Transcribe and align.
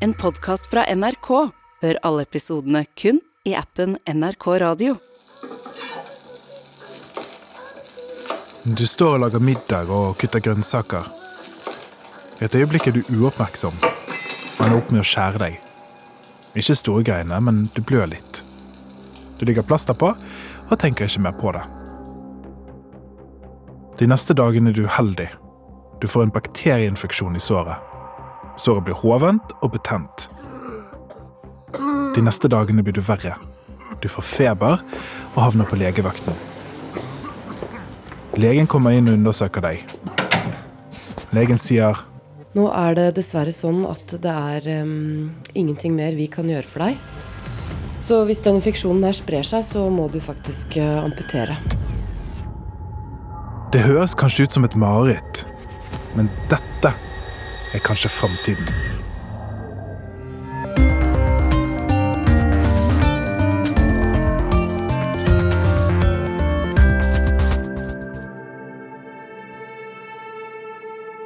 En 0.00 0.14
podkast 0.14 0.70
fra 0.70 0.94
NRK. 0.94 1.28
Hør 1.82 1.98
alle 2.02 2.24
episodene 2.26 2.82
kun 3.00 3.20
i 3.48 3.54
appen 3.56 3.96
NRK 4.08 4.46
Radio. 4.60 4.96
Du 8.64 8.84
står 8.86 9.16
og 9.16 9.22
lager 9.24 9.40
middag 9.40 9.92
og 9.92 10.18
kutter 10.20 10.42
grønnsaker. 10.44 11.08
I 12.40 12.44
et 12.44 12.58
øyeblikk 12.58 12.90
er 12.90 12.98
du 12.98 13.00
uoppmerksom. 13.16 13.72
Man 14.60 14.68
er 14.72 14.76
opp 14.76 14.92
med 14.92 15.00
å 15.00 15.06
skjære 15.06 15.40
deg. 15.40 15.58
Ikke 16.56 16.76
store 16.76 17.04
greiene, 17.06 17.40
men 17.40 17.66
du 17.76 17.80
blør 17.80 18.10
litt. 18.12 18.42
Du 19.40 19.46
ligger 19.48 19.64
plaster 19.64 19.96
på 19.96 20.12
og 20.12 20.78
tenker 20.82 21.08
ikke 21.08 21.24
mer 21.24 21.36
på 21.40 21.56
det. 21.56 21.64
De 23.96 24.08
neste 24.12 24.36
dagene 24.36 24.72
er 24.72 24.76
du 24.76 24.84
uheldig. 24.84 25.30
Du 26.02 26.08
får 26.10 26.26
en 26.26 26.34
bakterieinfeksjon 26.36 27.36
i 27.36 27.40
såret. 27.40 27.95
Såret 28.56 28.86
blir 28.86 28.96
hovent 28.96 29.52
og 29.60 29.74
betent. 29.74 30.28
De 32.16 32.24
neste 32.24 32.48
dagene 32.48 32.84
blir 32.84 32.96
du 32.96 33.02
verre. 33.04 33.34
Du 34.00 34.08
får 34.08 34.24
feber 34.24 34.80
og 35.34 35.40
havner 35.42 35.68
på 35.68 35.76
legevakten. 35.76 36.36
Legen 38.40 38.68
kommer 38.68 38.96
inn 38.96 39.08
og 39.08 39.16
undersøker 39.18 39.64
deg. 39.64 39.84
Legen 41.36 41.60
sier 41.60 42.04
Nå 42.56 42.70
er 42.72 42.94
det 42.96 43.10
dessverre 43.18 43.52
sånn 43.52 43.82
at 43.84 44.14
det 44.24 44.32
er 44.32 44.68
um, 44.80 45.34
ingenting 45.52 45.92
mer 45.96 46.14
vi 46.16 46.24
kan 46.32 46.48
gjøre 46.48 46.68
for 46.70 46.86
deg. 46.86 46.96
Så 48.00 48.22
hvis 48.24 48.40
den 48.44 48.62
infeksjonen 48.62 49.04
her 49.04 49.16
sprer 49.16 49.44
seg, 49.44 49.64
så 49.66 49.82
må 49.92 50.06
du 50.08 50.16
faktisk 50.24 50.78
uh, 50.80 51.04
amputere. 51.04 51.58
Det 53.74 53.82
høres 53.84 54.16
kanskje 54.16 54.46
ut 54.46 54.56
som 54.56 54.64
et 54.64 54.76
mareritt, 54.78 55.42
men 56.16 56.30
dette 56.48 56.94
er 57.74 57.82
kanskje 57.82 58.10
framtiden. 58.12 58.68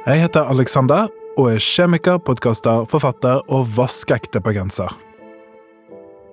Jeg 0.05 0.21
heter 0.21 0.49
Alexander 0.49 1.07
og 1.37 1.51
er 1.53 1.61
kjemiker, 1.61 2.17
podkaster, 2.17 2.87
forfatter 2.89 3.43
og 3.53 3.69
vaskeekte 3.77 4.41
bergenser. 4.43 4.89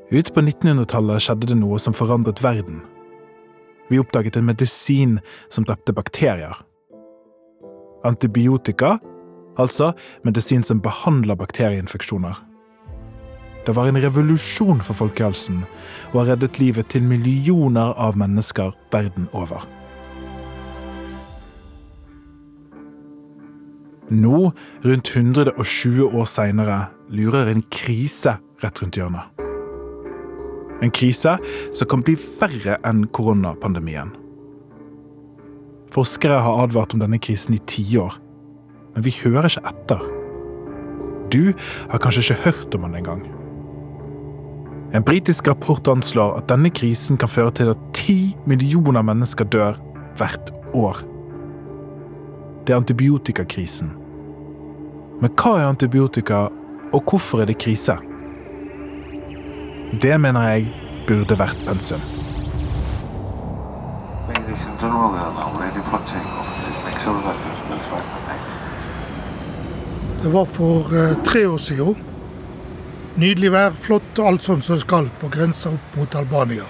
Ute 0.09 0.33
på 0.33 0.41
1900-tallet 0.41 1.21
skjedde 1.21 1.51
det 1.51 1.59
noe 1.61 1.77
som 1.79 1.93
forandret 1.93 2.41
verden. 2.43 2.81
Vi 3.93 4.01
oppdaget 4.01 4.39
en 4.41 4.49
medisin 4.49 5.19
som 5.53 5.67
drepte 5.69 5.93
bakterier. 5.93 6.57
Antibiotika, 8.09 8.97
altså 9.59 9.93
medisin 10.27 10.65
som 10.65 10.83
behandler 10.83 11.39
bakterieinfeksjoner. 11.39 12.39
Det 13.67 13.75
var 13.77 13.91
en 13.91 14.01
revolusjon 14.01 14.79
for 14.81 14.97
folkehelsen 14.97 15.65
og 16.13 16.23
har 16.23 16.31
reddet 16.33 16.61
livet 16.61 16.89
til 16.89 17.05
millioner 17.05 17.93
av 18.01 18.17
mennesker 18.17 18.73
verden 18.95 19.27
over. 19.37 19.67
Nå, 24.09 24.53
rundt 24.85 25.11
120 25.13 26.07
år 26.17 26.25
seinere, 26.25 26.79
lurer 27.13 27.51
en 27.53 27.61
krise 27.69 28.39
rett 28.63 28.81
rundt 28.81 28.97
hjørnet. 28.97 29.45
En 30.81 30.95
krise 30.95 31.35
som 31.77 31.91
kan 31.91 32.05
bli 32.07 32.15
verre 32.39 32.79
enn 32.89 33.05
koronapandemien. 33.13 34.15
Forskere 35.93 36.41
har 36.45 36.63
advart 36.63 36.95
om 36.97 37.03
denne 37.03 37.21
krisen 37.21 37.59
i 37.59 37.61
tiår, 37.69 38.17
men 38.99 39.05
vi 39.07 39.13
hører 39.15 39.47
ikke 39.47 39.69
etter. 39.71 40.01
Du 41.31 41.53
har 41.93 42.01
kanskje 42.03 42.25
ikke 42.25 42.49
hørt 42.49 42.73
om 42.75 42.83
han 42.89 42.97
engang. 42.99 43.21
En 44.91 45.05
britisk 45.07 45.47
rapport 45.47 45.87
anslår 45.87 46.35
at 46.41 46.49
denne 46.51 46.73
krisen 46.75 47.21
kan 47.21 47.31
føre 47.31 47.53
til 47.55 47.71
at 47.71 47.85
ti 47.95 48.35
millioner 48.51 49.07
mennesker 49.07 49.47
dør 49.47 49.79
hvert 50.19 50.51
år. 50.75 50.99
Det 52.67 52.75
er 52.75 52.81
antibiotikakrisen. 52.81 53.95
Men 55.23 55.31
hva 55.39 55.55
er 55.61 55.69
antibiotika, 55.69 56.49
og 56.91 57.07
hvorfor 57.07 57.45
er 57.45 57.53
det 57.53 57.61
krise? 57.63 57.95
Det 60.03 60.17
mener 60.19 60.49
jeg 60.49 60.73
burde 61.07 61.39
vært 61.39 61.63
pensum. 61.69 62.03
Ladies 64.27 64.67
and 64.67 64.81
gentlemen, 64.83 65.23
now 65.39 65.55
ready 65.55 65.87
for 65.87 66.03
takeoff. 66.11 66.51
Make 66.85 66.99
sure 67.05 67.23
that 67.23 67.38
Det 70.29 70.35
var 70.35 70.45
for 70.45 70.97
eh, 70.97 71.23
tre 71.25 71.47
år 71.47 71.59
siden. 71.59 71.95
Nydelig 73.15 73.49
vær, 73.53 73.71
flott, 73.73 74.09
og 74.21 74.27
alt 74.29 74.43
sånn 74.45 74.61
som 74.61 74.77
skal 74.77 75.07
på 75.23 75.31
grensa 75.33 75.71
opp 75.73 75.95
mot 75.97 76.17
Albania. 76.21 76.67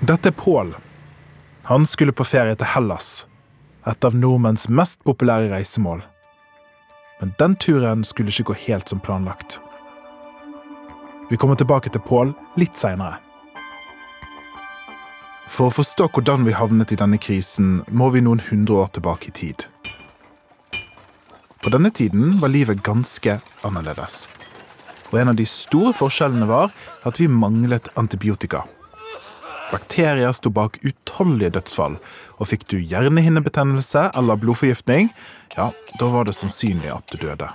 Dette 0.00 0.30
er 0.32 0.36
Pål. 0.38 0.70
Han 1.68 1.84
skulle 1.84 2.14
på 2.16 2.24
ferie 2.24 2.56
til 2.56 2.70
Hellas, 2.72 3.26
et 3.84 4.06
av 4.08 4.16
nordmenns 4.16 4.64
mest 4.72 4.96
populære 5.04 5.50
reisemål. 5.52 6.00
Men 7.20 7.34
den 7.42 7.56
turen 7.60 8.00
skulle 8.08 8.32
ikke 8.32 8.54
gå 8.54 8.56
helt 8.62 8.88
som 8.88 9.02
planlagt. 9.04 9.58
Vi 11.28 11.36
kommer 11.36 11.60
tilbake 11.60 11.92
til 11.92 12.00
Pål 12.08 12.32
litt 12.56 12.80
seinere. 12.80 13.18
For 15.52 15.68
å 15.68 15.76
forstå 15.82 16.08
hvordan 16.14 16.48
vi 16.48 16.56
havnet 16.56 16.96
i 16.96 16.98
denne 17.04 17.20
krisen, 17.20 17.82
må 17.92 18.08
vi 18.16 18.24
noen 18.24 18.40
hundre 18.48 18.86
år 18.86 18.96
tilbake 18.96 19.28
i 19.28 19.36
tid. 19.42 19.68
På 21.60 21.68
denne 21.68 21.90
tiden 21.90 22.38
var 22.40 22.48
livet 22.48 22.82
ganske 22.82 23.36
annerledes. 23.62 24.24
Og 25.10 25.18
en 25.20 25.32
av 25.32 25.36
de 25.36 25.44
store 25.44 25.92
forskjellene 25.92 26.46
var 26.48 26.70
at 27.04 27.18
vi 27.20 27.26
manglet 27.28 27.90
antibiotika. 28.00 28.62
Bakterier 29.70 30.32
sto 30.34 30.50
bak 30.50 30.78
utallige 30.82 31.52
dødsfall, 31.58 31.98
og 32.40 32.48
fikk 32.48 32.64
du 32.72 32.78
hjernehinnebetennelse 32.80 34.08
eller 34.18 34.38
blodforgiftning, 34.40 35.10
ja, 35.56 35.68
da 36.00 36.08
var 36.10 36.26
det 36.26 36.34
sannsynlig 36.38 36.90
at 36.94 37.12
du 37.12 37.20
døde. 37.22 37.50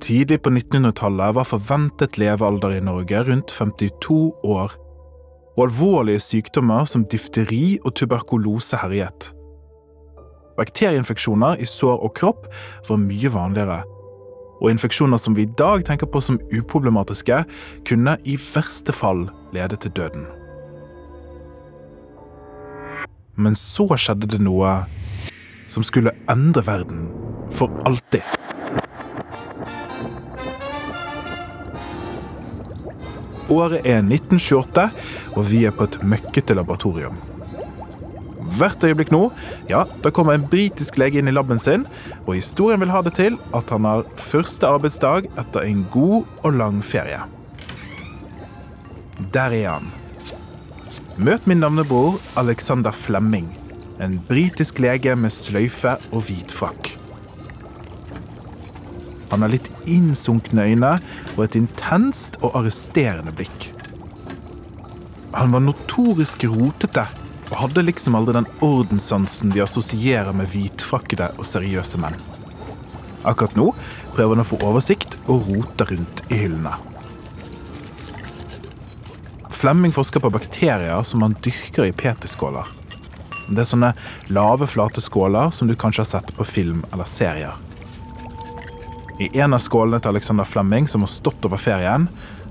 Tidlig 0.00 0.40
på 0.40 0.50
1900-tallet 0.50 1.36
var 1.36 1.46
forventet 1.46 2.16
levealder 2.18 2.78
i 2.78 2.80
Norge 2.82 3.20
rundt 3.28 3.52
52 3.52 4.16
år, 4.48 4.72
og 5.58 5.66
alvorlige 5.66 6.24
sykdommer 6.24 6.88
som 6.88 7.04
difteri 7.12 7.76
og 7.84 7.92
tuberkulose 8.00 8.80
herjet. 8.80 9.34
Bakterieinfeksjoner 10.60 11.56
i 11.56 11.64
sår 11.64 12.02
og 12.04 12.12
kropp 12.18 12.48
var 12.88 13.00
mye 13.00 13.30
vanligere, 13.32 13.78
og 14.60 14.68
infeksjoner 14.68 15.16
som 15.16 15.32
vi 15.38 15.46
i 15.46 15.54
dag 15.56 15.86
tenker 15.88 16.10
på 16.10 16.20
som 16.20 16.36
uproblematiske, 16.52 17.38
kunne 17.88 18.18
i 18.28 18.36
verste 18.36 18.92
fall 18.92 19.24
lede 19.56 19.78
til 19.80 19.94
døden. 19.96 20.26
Men 23.40 23.56
så 23.56 23.88
skjedde 23.96 24.28
det 24.34 24.42
noe 24.44 24.82
som 25.70 25.86
skulle 25.86 26.12
endre 26.28 26.66
verden 26.66 27.08
for 27.56 27.72
alltid. 27.88 28.26
Året 33.50 33.80
er 33.88 34.04
1928, 34.04 34.90
og 35.34 35.44
vi 35.48 35.64
er 35.64 35.72
på 35.74 35.88
et 35.88 36.02
møkkete 36.04 36.54
laboratorium. 36.54 37.16
Hvert 38.60 38.84
øyeblikk 38.84 39.12
nå, 39.14 39.22
ja, 39.70 39.86
da 40.04 40.10
kommer 40.12 40.36
en 40.36 40.44
britisk 40.52 40.98
lege 41.00 41.20
inn 41.20 41.30
i 41.30 41.32
laben 41.32 41.60
sin, 41.62 41.86
og 42.26 42.34
historien 42.36 42.82
vil 42.82 42.92
ha 42.92 43.00
det 43.06 43.14
til 43.16 43.38
at 43.56 43.72
han 43.72 43.88
har 43.88 44.04
første 44.20 44.68
arbeidsdag 44.68 45.30
etter 45.40 45.64
en 45.64 45.86
god 45.92 46.28
og 46.44 46.58
lang 46.58 46.82
ferie. 46.84 47.22
Der 49.32 49.56
er 49.56 49.68
han. 49.78 49.88
Møt 51.20 51.46
min 51.48 51.60
navnebror 51.64 52.20
Alexander 52.40 52.92
Flemming. 52.92 53.48
En 54.00 54.18
britisk 54.28 54.78
lege 54.80 55.16
med 55.16 55.32
sløyfe 55.32 55.96
og 56.12 56.24
hvit 56.28 56.52
frakk. 56.52 56.94
Han 59.30 59.44
har 59.44 59.52
litt 59.52 59.68
innsunkne 59.88 60.64
øyne 60.68 60.94
og 61.36 61.44
et 61.44 61.56
intenst 61.60 62.40
og 62.40 62.56
arresterende 62.60 63.32
blikk. 63.36 63.70
Han 65.36 65.52
var 65.54 65.62
notorisk 65.62 66.44
rotete 66.50 67.04
og 67.50 67.56
hadde 67.64 67.84
liksom 67.84 68.16
aldri 68.18 68.36
den 68.38 68.48
ordenssansen 68.62 69.50
de 69.54 69.62
assosierer 69.64 70.32
med 70.36 70.50
hvitfrakkede 70.52 71.32
og 71.36 71.46
seriøse 71.46 71.98
menn. 72.00 72.16
Akkurat 73.26 73.56
nå 73.58 73.72
prøver 74.14 74.36
han 74.36 74.44
å 74.44 74.48
få 74.48 74.60
oversikt 74.64 75.18
og 75.26 75.48
rote 75.50 75.86
rundt 75.90 76.22
i 76.30 76.38
hyllene. 76.44 76.76
Flemming 79.60 79.92
forsker 79.92 80.22
på 80.24 80.32
bakterier 80.32 81.02
som 81.04 81.26
han 81.26 81.36
dyrker 81.44 81.84
i 81.84 81.92
petiskåler. 81.92 82.64
Det 83.50 83.64
er 83.64 83.68
sånne 83.68 83.90
lave, 84.32 84.68
flate 84.70 85.02
skåler 85.04 85.50
som 85.52 85.68
du 85.68 85.74
kanskje 85.76 86.06
har 86.06 86.10
sett 86.14 86.32
på 86.36 86.46
film 86.48 86.84
eller 86.94 87.08
serier. 87.08 87.58
I 89.20 89.28
en 89.42 89.52
av 89.52 89.60
skålene 89.60 90.00
til 90.00 90.14
Alexander 90.14 90.48
Flemming, 90.48 90.86
som 90.88 91.02
har 91.04 91.10
stått 91.12 91.44
over 91.44 91.60
ferien, 91.60 92.06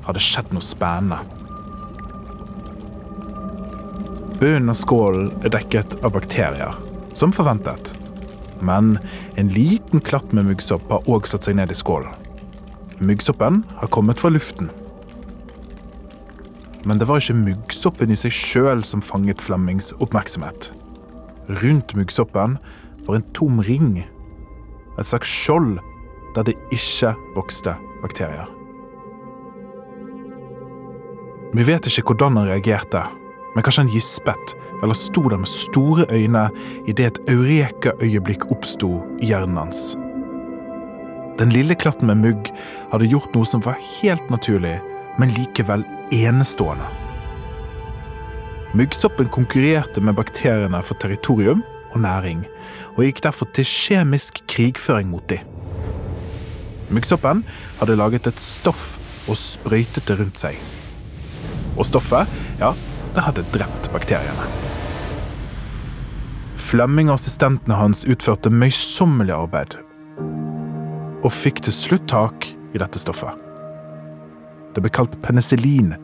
har 0.06 0.14
det 0.14 0.22
skjedd 0.22 0.52
noe 0.54 0.62
spennende. 0.62 1.39
Bunnen 4.40 4.72
av 4.72 4.78
skålen 4.80 5.34
er 5.44 5.52
dekket 5.52 5.98
av 6.00 6.14
bakterier, 6.16 6.76
som 7.12 7.34
forventet. 7.36 7.90
Men 8.64 8.94
en 9.36 9.50
liten 9.52 10.00
klatt 10.00 10.32
med 10.32 10.48
muggsopp 10.48 10.86
har 10.88 11.10
òg 11.12 11.28
satt 11.28 11.44
seg 11.44 11.58
ned 11.60 11.74
i 11.74 11.76
skålen. 11.76 12.14
Muggsoppen 13.04 13.66
har 13.82 13.92
kommet 13.92 14.24
fra 14.24 14.32
luften. 14.32 14.72
Men 16.88 17.02
det 17.02 17.10
var 17.10 17.20
ikke 17.20 17.36
muggsoppen 17.36 18.16
i 18.16 18.20
seg 18.20 18.32
sjøl 18.32 18.86
som 18.88 19.04
fanget 19.04 19.44
Flemmings 19.44 19.92
oppmerksomhet. 20.00 20.72
Rundt 21.60 21.92
muggsoppen 22.00 22.56
var 23.08 23.20
en 23.20 23.30
tom 23.36 23.60
ring. 23.60 24.06
Et 24.96 25.08
slags 25.08 25.28
skjold 25.28 25.82
der 26.36 26.48
det 26.48 26.56
ikke 26.72 27.12
vokste 27.36 27.76
bakterier. 28.00 28.48
Vi 31.52 31.66
vet 31.66 31.88
ikke 31.92 32.14
hvordan 32.14 32.38
han 32.38 32.48
reagerte, 32.48 33.04
men 33.56 33.66
kanskje 33.66 33.86
han 33.86 33.94
gispet 33.94 34.54
eller 34.84 34.96
sto 34.98 35.24
der 35.30 35.42
med 35.42 35.52
store 35.52 36.06
øyne 36.14 36.46
idet 36.88 37.08
et 37.08 37.34
eureka-øyeblikk 37.34 38.48
oppsto 38.54 39.00
i 39.20 39.32
hjernen 39.32 39.58
hans. 39.60 39.98
Den 41.40 41.54
lille 41.56 41.76
klatten 41.76 42.10
med 42.10 42.20
mugg 42.20 42.50
hadde 42.92 43.08
gjort 43.08 43.36
noe 43.36 43.48
som 43.48 43.64
var 43.64 43.80
helt 44.00 44.32
naturlig, 44.32 44.78
men 45.20 45.32
likevel 45.36 45.86
enestående. 46.16 46.88
Muggsoppen 48.78 49.30
konkurrerte 49.34 50.02
med 50.02 50.18
bakteriene 50.20 50.82
for 50.86 51.00
territorium 51.02 51.64
og 51.90 52.04
næring, 52.04 52.44
og 52.98 53.06
gikk 53.08 53.24
derfor 53.26 53.50
til 53.56 53.66
kjemisk 53.66 54.44
krigføring 54.52 55.10
mot 55.10 55.26
dem. 55.32 55.42
Muggsoppen 56.90 57.44
hadde 57.80 57.98
laget 57.98 58.28
et 58.30 58.42
stoff 58.42 58.98
og 59.30 59.38
sprøytet 59.38 60.08
det 60.10 60.20
rundt 60.20 60.40
seg. 60.42 60.60
Og 61.78 61.86
stoffet, 61.88 62.30
ja, 62.60 62.74
det 63.16 63.26
hadde 63.26 63.46
drept 63.54 63.90
bakteriene. 63.94 64.48
Flemming 66.70 67.10
og 67.10 67.18
assistentene 67.18 67.78
hans 67.80 68.04
utførte 68.06 68.52
møysommelig 68.54 69.34
arbeid, 69.34 69.78
og 71.26 71.34
fikk 71.34 71.64
til 71.66 71.76
slutt 71.76 72.06
tak 72.12 72.46
i 72.76 72.82
dette 72.82 73.02
stoffet. 73.02 73.34
Det 74.76 74.84
ble 74.86 74.92
kalt 74.94 75.18
penicillin, 75.26 75.96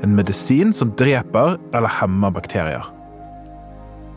en 0.00 0.16
medisin 0.16 0.70
som 0.72 0.94
dreper 0.96 1.58
eller 1.74 1.98
hemmer 2.00 2.32
bakterier. 2.32 2.86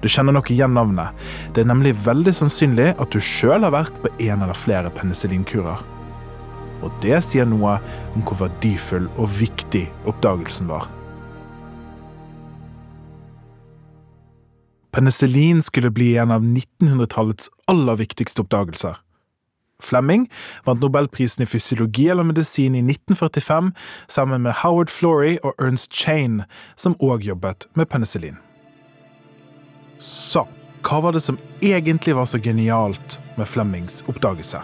Du 0.03 0.09
kjenner 0.11 0.35
nok 0.35 0.51
igjen 0.51 0.75
navnet. 0.75 1.15
Det 1.55 1.63
er 1.63 1.69
nemlig 1.71 1.95
veldig 2.05 2.33
sannsynlig 2.35 2.89
at 2.99 3.15
du 3.15 3.21
sjøl 3.23 3.63
har 3.63 3.73
vært 3.73 3.95
på 4.03 4.11
en 4.27 4.43
eller 4.43 4.57
flere 4.57 4.91
penicillinkurer. 4.93 5.79
Og 6.83 6.91
det 7.03 7.21
sier 7.23 7.47
noe 7.47 7.77
om 8.11 8.25
hvor 8.27 8.41
verdifull 8.43 9.07
og 9.15 9.31
viktig 9.39 9.85
oppdagelsen 10.11 10.67
var. 10.67 10.89
Penicillin 14.93 15.61
skulle 15.61 15.89
bli 15.89 16.17
en 16.17 16.31
av 16.31 16.43
1900-tallets 16.43 17.49
aller 17.65 17.95
viktigste 17.97 18.43
oppdagelser. 18.43 18.99
Flemming 19.81 20.27
vant 20.67 20.83
nobelprisen 20.85 21.43
i 21.43 21.47
fysiologi 21.49 22.05
eller 22.13 22.23
medisin 22.23 22.75
i 22.75 22.83
1945 22.85 23.71
sammen 24.07 24.45
med 24.45 24.53
Howard 24.61 24.93
Florey 24.93 25.39
og 25.43 25.57
Ernst 25.57 25.91
Chain, 25.93 26.43
som 26.75 26.95
òg 27.01 27.25
jobbet 27.25 27.65
med 27.73 27.89
penicillin. 27.89 28.37
Så 29.99 30.45
hva 30.85 31.01
var 31.01 31.17
det 31.17 31.23
som 31.25 31.41
egentlig 31.63 32.13
var 32.15 32.29
så 32.29 32.37
genialt 32.37 33.17
med 33.37 33.49
Flemmings 33.49 34.03
oppdagelse? 34.05 34.61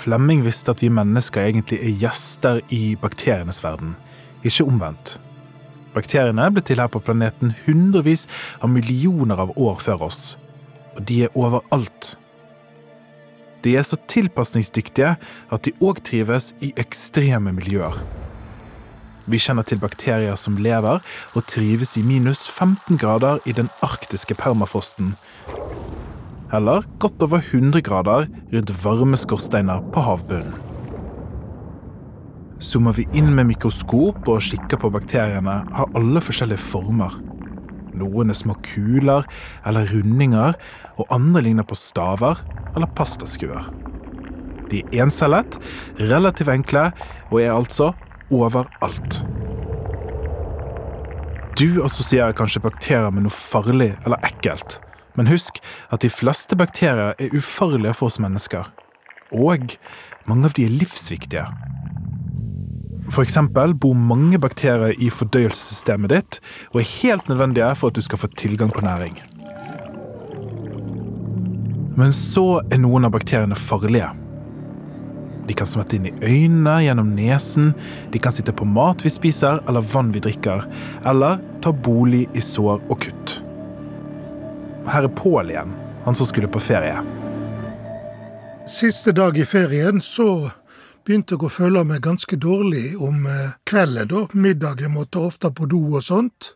Flemming 0.00 0.42
visste 0.42 0.74
at 0.74 0.82
vi 0.82 0.90
mennesker 0.90 1.46
egentlig 1.46 1.78
er 1.78 1.98
gjester 2.00 2.62
i 2.74 2.96
bakterienes 2.98 3.62
verden, 3.62 3.94
ikke 4.42 4.66
omvendt. 4.66 5.20
Bakteriene 5.94 6.46
ble 6.54 6.62
til 6.66 6.78
her 6.82 6.90
på 6.92 7.02
planeten 7.02 7.54
hundrevis 7.64 8.26
av 8.62 8.70
millioner 8.70 9.42
av 9.42 9.52
år 9.58 9.80
før 9.82 10.06
oss, 10.10 10.36
og 10.94 11.02
de 11.08 11.24
er 11.26 11.36
overalt. 11.38 12.14
De 13.64 13.74
er 13.76 13.84
så 13.84 13.98
tilpasningsdyktige 14.08 15.16
at 15.52 15.66
de 15.66 15.74
òg 15.84 16.00
trives 16.06 16.52
i 16.64 16.72
ekstreme 16.80 17.52
miljøer. 17.56 17.98
Vi 19.30 19.38
kjenner 19.38 19.66
til 19.66 19.82
bakterier 19.82 20.38
som 20.40 20.56
lever 20.58 21.02
og 21.36 21.46
trives 21.50 21.96
i 22.00 22.02
minus 22.06 22.46
15 22.48 22.98
grader 22.98 23.42
i 23.46 23.54
den 23.54 23.68
arktiske 23.84 24.34
permafrosten. 24.38 25.12
Eller 26.54 26.86
godt 26.98 27.22
over 27.22 27.44
100 27.44 27.84
grader 27.86 28.26
rundt 28.54 28.74
varme 28.84 29.20
skorsteiner 29.20 29.84
på 29.94 30.02
havbunnen. 30.02 30.69
Zoomer 32.60 32.92
vi 32.92 33.06
inn 33.16 33.30
med 33.32 33.48
mikroskop 33.48 34.26
og 34.28 34.42
kikker 34.44 34.82
på 34.82 34.90
bakteriene, 34.92 35.62
har 35.72 35.94
alle 35.96 36.20
forskjellige 36.20 36.60
former. 36.60 37.14
Noen 37.96 38.28
er 38.28 38.36
små 38.36 38.52
kuler 38.66 39.24
eller 39.66 39.88
rundinger, 39.88 40.58
og 41.00 41.08
andre 41.14 41.42
ligner 41.46 41.64
på 41.64 41.78
staver 41.78 42.42
eller 42.74 42.90
pastaskuer. 42.98 43.70
De 44.68 44.82
er 44.84 45.06
encellet, 45.06 45.56
relativt 45.98 46.52
enkle 46.52 46.90
og 47.30 47.40
er 47.40 47.54
altså 47.54 47.94
overalt. 48.30 49.22
Du 51.56 51.80
assosierer 51.84 52.36
kanskje 52.36 52.62
bakterier 52.64 53.08
med 53.08 53.24
noe 53.24 53.34
farlig 53.34 53.94
eller 54.04 54.20
ekkelt, 54.28 54.78
men 55.16 55.32
husk 55.32 55.58
at 55.90 56.04
de 56.04 56.12
fleste 56.12 56.60
bakterier 56.60 57.16
er 57.16 57.36
ufarlige 57.36 57.96
for 57.96 58.12
oss 58.12 58.20
mennesker. 58.20 58.68
Og 59.32 59.78
mange 60.28 60.44
av 60.44 60.54
de 60.56 60.68
er 60.68 60.76
livsviktige. 60.76 61.48
Eksempel 63.18 63.74
bor 63.74 63.94
mange 63.98 64.38
bakterier 64.40 64.94
i 64.96 65.10
fordøyelsessystemet 65.12 66.12
ditt 66.12 66.38
og 66.70 66.80
er 66.80 66.92
helt 67.02 67.28
nødvendige 67.28 67.74
for 67.76 67.90
at 67.90 67.98
du 67.98 68.06
skal 68.06 68.20
få 68.22 68.30
tilgang 68.38 68.72
på 68.72 68.84
næring. 68.86 69.18
Men 71.98 72.14
så 72.16 72.62
er 72.70 72.80
noen 72.80 73.04
av 73.04 73.12
bakteriene 73.12 73.58
farlige. 73.58 74.08
De 75.48 75.56
kan 75.58 75.66
smette 75.66 75.98
inn 75.98 76.06
i 76.06 76.14
øynene, 76.22 76.76
gjennom 76.84 77.10
nesen, 77.16 77.72
de 78.12 78.20
kan 78.22 78.32
sitte 78.32 78.54
på 78.56 78.64
mat 78.64 79.02
vi 79.04 79.10
spiser 79.12 79.58
eller 79.68 79.84
vann 79.92 80.12
vi 80.14 80.22
drikker, 80.22 80.64
eller 81.10 81.40
ta 81.64 81.72
bolig 81.74 82.26
i 82.32 82.44
sår 82.44 82.78
og 82.86 83.00
kutt. 83.02 83.40
Her 84.90 85.08
er 85.08 85.12
Pål 85.18 85.50
igjen, 85.52 85.74
han 86.06 86.16
som 86.16 86.28
skulle 86.30 86.48
på 86.48 86.62
ferie. 86.62 87.02
Siste 88.70 89.12
dag 89.12 89.36
i 89.38 89.44
ferien 89.44 90.00
så 90.00 90.52
begynte 91.06 91.36
jeg 91.36 91.46
å 91.46 91.52
føle 91.52 91.84
meg 91.88 92.02
ganske 92.04 92.36
dårlig 92.40 92.94
om 93.00 93.26
eh, 93.26 93.56
kvelden, 93.68 94.10
da. 94.10 94.24
Middagen 94.34 94.94
måtte 94.96 95.22
ofte 95.24 95.52
på 95.54 95.68
do 95.70 95.82
og 95.94 96.04
sånt. 96.06 96.54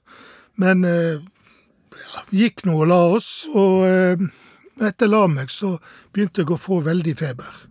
Men 0.61 0.85
ja, 0.87 2.25
gikk 2.35 2.65
nå 2.67 2.77
og 2.83 2.91
la 2.91 3.01
oss, 3.17 3.31
og 3.55 3.85
eh, 3.89 4.27
etter 4.85 5.11
la 5.11 5.25
meg 5.31 5.51
så 5.51 5.77
begynte 6.15 6.43
jeg 6.43 6.55
å 6.55 6.61
få 6.61 6.81
veldig 6.85 7.17
feber 7.19 7.65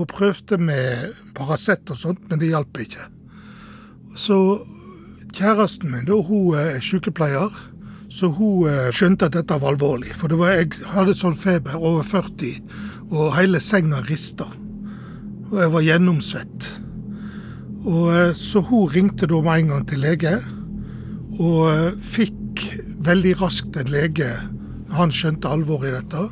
og 0.00 0.08
prøvde 0.08 0.56
med 0.56 1.16
Paracet 1.36 1.90
og 1.92 1.98
sånt, 1.98 2.22
men 2.30 2.40
det 2.40 2.52
hjalp 2.52 2.78
ikke. 2.80 3.02
Så 4.16 4.36
kjæresten 5.36 5.90
min, 5.92 6.06
da, 6.08 6.16
hun 6.24 6.56
er 6.56 6.80
sykepleier, 6.84 7.52
så 8.10 8.30
hun 8.34 8.70
eh, 8.70 8.88
skjønte 8.94 9.28
at 9.28 9.36
dette 9.36 9.58
var 9.60 9.74
alvorlig. 9.74 10.14
For 10.16 10.32
var, 10.40 10.56
jeg 10.56 10.72
hadde 10.94 11.16
sånn 11.18 11.36
feber 11.38 11.76
over 11.76 12.06
40, 12.06 12.62
og 13.10 13.34
hele 13.36 13.60
senga 13.60 14.00
rista. 14.08 14.48
Og 15.50 15.58
jeg 15.58 15.72
var 15.74 15.84
gjennomsvett. 15.86 16.68
Og 17.84 18.10
eh, 18.14 18.34
Så 18.36 18.62
hun 18.62 18.88
ringte 18.88 19.26
da 19.26 19.40
med 19.42 19.64
en 19.64 19.72
gang 19.74 19.86
til 19.88 20.02
lege, 20.04 20.36
og 21.40 21.70
eh, 21.72 21.96
fikk 21.96 22.66
veldig 23.06 23.34
raskt 23.40 23.78
en 23.80 23.90
lege. 23.90 24.28
Han 24.94 25.12
skjønte 25.14 25.48
alvoret 25.48 25.90
i 25.90 25.96
dette. 25.96 26.28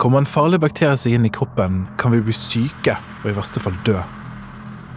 Kommer 0.00 0.22
en 0.22 0.28
farlig 0.28 0.60
bakterie 0.62 0.96
seg 0.96 1.16
inn 1.16 1.26
i 1.28 1.32
kroppen, 1.32 1.84
kan 2.00 2.14
vi 2.14 2.22
bli 2.24 2.34
syke 2.36 2.96
og 3.20 3.30
i 3.30 3.36
verste 3.36 3.60
fall 3.60 3.76
dø. 3.84 3.98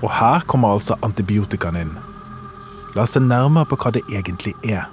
Og 0.03 0.09
her 0.11 0.43
kommer 0.47 0.75
altså 0.75 0.97
antibiotikaen 1.03 1.79
inn. 1.79 1.93
La 2.95 3.03
oss 3.07 3.15
se 3.15 3.21
nærmere 3.23 3.67
på 3.67 3.79
hva 3.79 3.93
det 3.95 4.03
egentlig 4.11 4.53
er. 4.63 4.85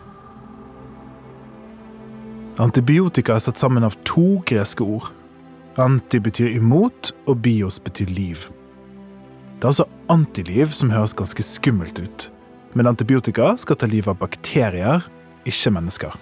Antibiotika 2.60 3.36
er 3.36 3.44
satt 3.44 3.60
sammen 3.60 3.86
av 3.86 3.96
to 4.08 4.40
greske 4.48 4.84
ord. 4.84 5.10
Anti 5.78 6.18
betyr 6.18 6.56
imot, 6.56 7.12
og 7.26 7.42
bios 7.42 7.78
betyr 7.78 8.10
liv. 8.10 8.48
Det 9.60 9.64
er 9.64 9.70
altså 9.70 9.88
antiliv 10.10 10.72
som 10.74 10.90
høres 10.90 11.14
ganske 11.14 11.44
skummelt 11.44 11.98
ut. 11.98 12.30
Men 12.74 12.88
antibiotika 12.90 13.52
skal 13.58 13.76
ta 13.76 13.86
livet 13.86 14.10
av 14.10 14.18
bakterier, 14.18 15.04
ikke 15.46 15.74
mennesker. 15.74 16.16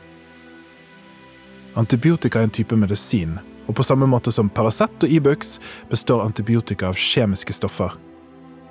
Antibiotika 1.79 2.41
er 2.41 2.49
en 2.49 2.57
type 2.59 2.77
medisin 2.77 3.39
og 3.69 3.77
på 3.77 3.85
samme 3.85 4.09
måte 4.09 4.33
som 4.33 4.49
Paracet 4.49 5.05
og 5.05 5.13
Ibux 5.13 5.59
består 5.91 6.25
antibiotika 6.25 6.89
av 6.89 6.99
kjemiske 6.99 7.53
stoffer. 7.53 7.93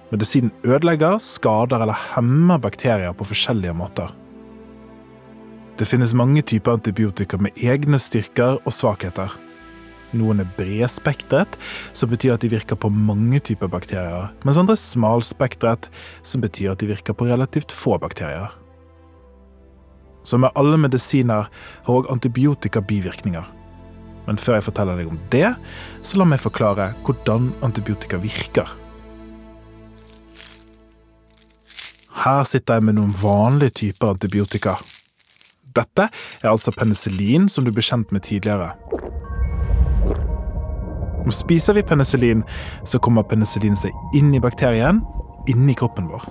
Medisinen 0.10 0.52
ødelegger, 0.66 1.20
skader 1.22 1.84
eller 1.84 2.00
hemmer 2.16 2.58
bakterier 2.64 3.14
på 3.14 3.28
forskjellige 3.28 3.76
måter. 3.78 4.10
Det 5.78 5.86
finnes 5.86 6.16
mange 6.18 6.42
typer 6.42 6.74
antibiotika 6.74 7.38
med 7.38 7.60
egne 7.62 8.00
styrker 8.02 8.58
og 8.64 8.74
svakheter. 8.74 9.30
Noen 10.16 10.40
er 10.40 10.48
bredspektret, 10.56 11.58
som 11.98 12.12
betyr 12.12 12.38
at 12.38 12.44
de 12.46 12.52
virker 12.52 12.80
på 12.80 12.92
mange 12.94 13.42
typer 13.44 13.68
bakterier, 13.72 14.30
mens 14.48 14.60
andre 14.60 14.78
er 14.78 14.80
smalspektret, 14.80 15.90
som 16.24 16.44
betyr 16.44 16.72
at 16.72 16.80
de 16.84 16.92
virker 16.94 17.18
på 17.18 17.28
relativt 17.28 17.76
få 17.76 17.98
bakterier. 18.00 18.54
Som 20.28 20.44
med 20.44 20.56
alle 20.60 20.80
medisiner 20.80 21.48
har 21.52 22.00
òg 22.00 22.10
antibiotika 22.12 22.84
bivirkninger. 22.84 23.46
Men 24.28 24.40
før 24.40 24.58
jeg 24.58 24.68
forteller 24.68 25.00
deg 25.00 25.12
om 25.12 25.20
det, 25.32 25.54
så 26.04 26.20
la 26.20 26.28
meg 26.28 26.44
forklare 26.44 26.92
hvordan 27.08 27.54
antibiotika 27.64 28.20
virker. 28.20 28.68
Her 32.18 32.44
sitter 32.48 32.80
jeg 32.80 32.88
med 32.88 32.98
noen 32.98 33.14
vanlige 33.22 33.76
typer 33.84 34.16
antibiotika. 34.16 34.76
Dette 35.78 36.08
er 36.10 36.50
altså 36.50 36.74
penicillin, 36.76 37.48
som 37.52 37.64
du 37.64 37.72
ble 37.72 37.86
kjent 37.86 38.12
med 38.12 38.26
tidligere. 38.28 38.74
Og 41.28 41.36
Spiser 41.36 41.76
vi 41.76 41.84
penicillin, 41.84 42.44
så 42.88 43.00
kommer 43.04 43.28
penicillin 43.28 43.76
seg 43.76 43.96
inn 44.16 44.32
i 44.36 44.40
bakterien, 44.40 45.02
inni 45.52 45.76
kroppen 45.76 46.08
vår. 46.08 46.24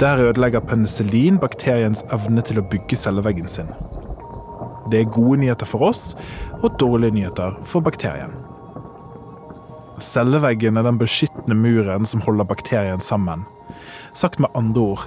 Der 0.00 0.20
ødelegger 0.20 0.64
penicillin 0.64 1.38
bakteriens 1.40 2.04
evne 2.12 2.44
til 2.44 2.60
å 2.60 2.66
bygge 2.68 2.98
celleveggen 3.00 3.48
sin. 3.48 3.72
Det 4.92 5.00
er 5.00 5.12
gode 5.14 5.40
nyheter 5.40 5.68
for 5.68 5.88
oss 5.88 6.12
og 6.60 6.76
dårlige 6.80 7.16
nyheter 7.16 7.56
for 7.68 7.84
bakterien. 7.84 8.34
Celleveggen 10.02 10.76
er 10.76 10.84
den 10.84 11.00
beskyttende 11.00 11.56
muren 11.56 12.08
som 12.08 12.24
holder 12.24 12.48
bakterien 12.48 13.00
sammen. 13.00 13.46
Sagt 14.12 14.40
med 14.42 14.52
andre 14.58 14.88
ord, 14.94 15.04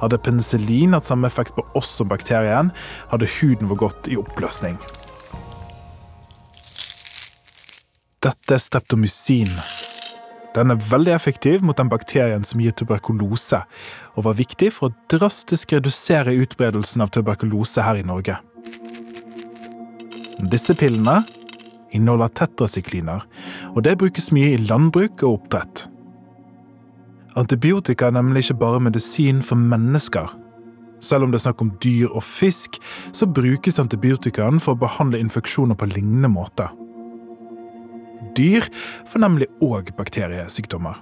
hadde 0.00 0.20
penicillin 0.24 0.96
hatt 0.96 1.08
samme 1.08 1.28
effekt 1.28 1.56
på 1.56 1.64
oss 1.76 1.90
som 1.98 2.08
bakterien, 2.08 2.72
hadde 3.10 3.28
huden 3.40 3.68
vår 3.72 3.84
gått 3.88 4.08
i 4.08 4.16
oppløsning. 4.20 4.78
Dette 8.24 8.56
er 8.56 8.62
streptomycin. 8.62 9.50
Den 10.56 10.72
er 10.72 10.84
veldig 10.88 11.12
effektiv 11.12 11.64
mot 11.66 11.76
den 11.76 11.90
bakterien 11.92 12.44
som 12.48 12.62
gir 12.64 12.72
tuberkulose, 12.72 13.58
og 14.16 14.24
var 14.24 14.38
viktig 14.38 14.70
for 14.72 14.88
å 14.88 14.96
drastisk 15.12 15.74
redusere 15.76 16.32
utbredelsen 16.40 17.04
av 17.04 17.12
tuberkulose 17.12 17.84
her 17.84 18.00
i 18.00 18.06
Norge. 18.08 18.38
Disse 20.48 20.72
pillene 20.76 21.18
inneholder 21.92 22.32
tetrasykliner, 22.40 23.26
og 23.74 23.84
det 23.84 23.98
brukes 24.00 24.32
mye 24.32 24.54
i 24.54 24.64
landbruk 24.64 25.20
og 25.20 25.42
oppdrett. 25.42 25.84
Antibiotika 27.36 28.08
er 28.08 28.16
nemlig 28.16 28.46
ikke 28.46 28.60
bare 28.64 28.80
medisin 28.80 29.44
for 29.44 29.60
mennesker. 29.60 30.32
Selv 31.04 31.26
om 31.26 31.32
det 31.32 31.42
er 31.42 31.50
snakk 31.50 31.60
om 31.60 31.74
dyr 31.84 32.08
og 32.08 32.24
fisk, 32.24 32.80
så 33.12 33.28
brukes 33.28 33.76
antibiotikaen 33.82 34.56
for 34.56 34.72
å 34.72 34.84
behandle 34.86 35.20
infeksjoner 35.20 35.76
på 35.76 35.92
lignende 35.92 36.32
måte. 36.32 36.70
Dyr 38.36 38.66
får 39.08 39.22
nemlig 39.22 39.48
òg 39.64 39.92
bakteriesykdommer. 39.96 40.98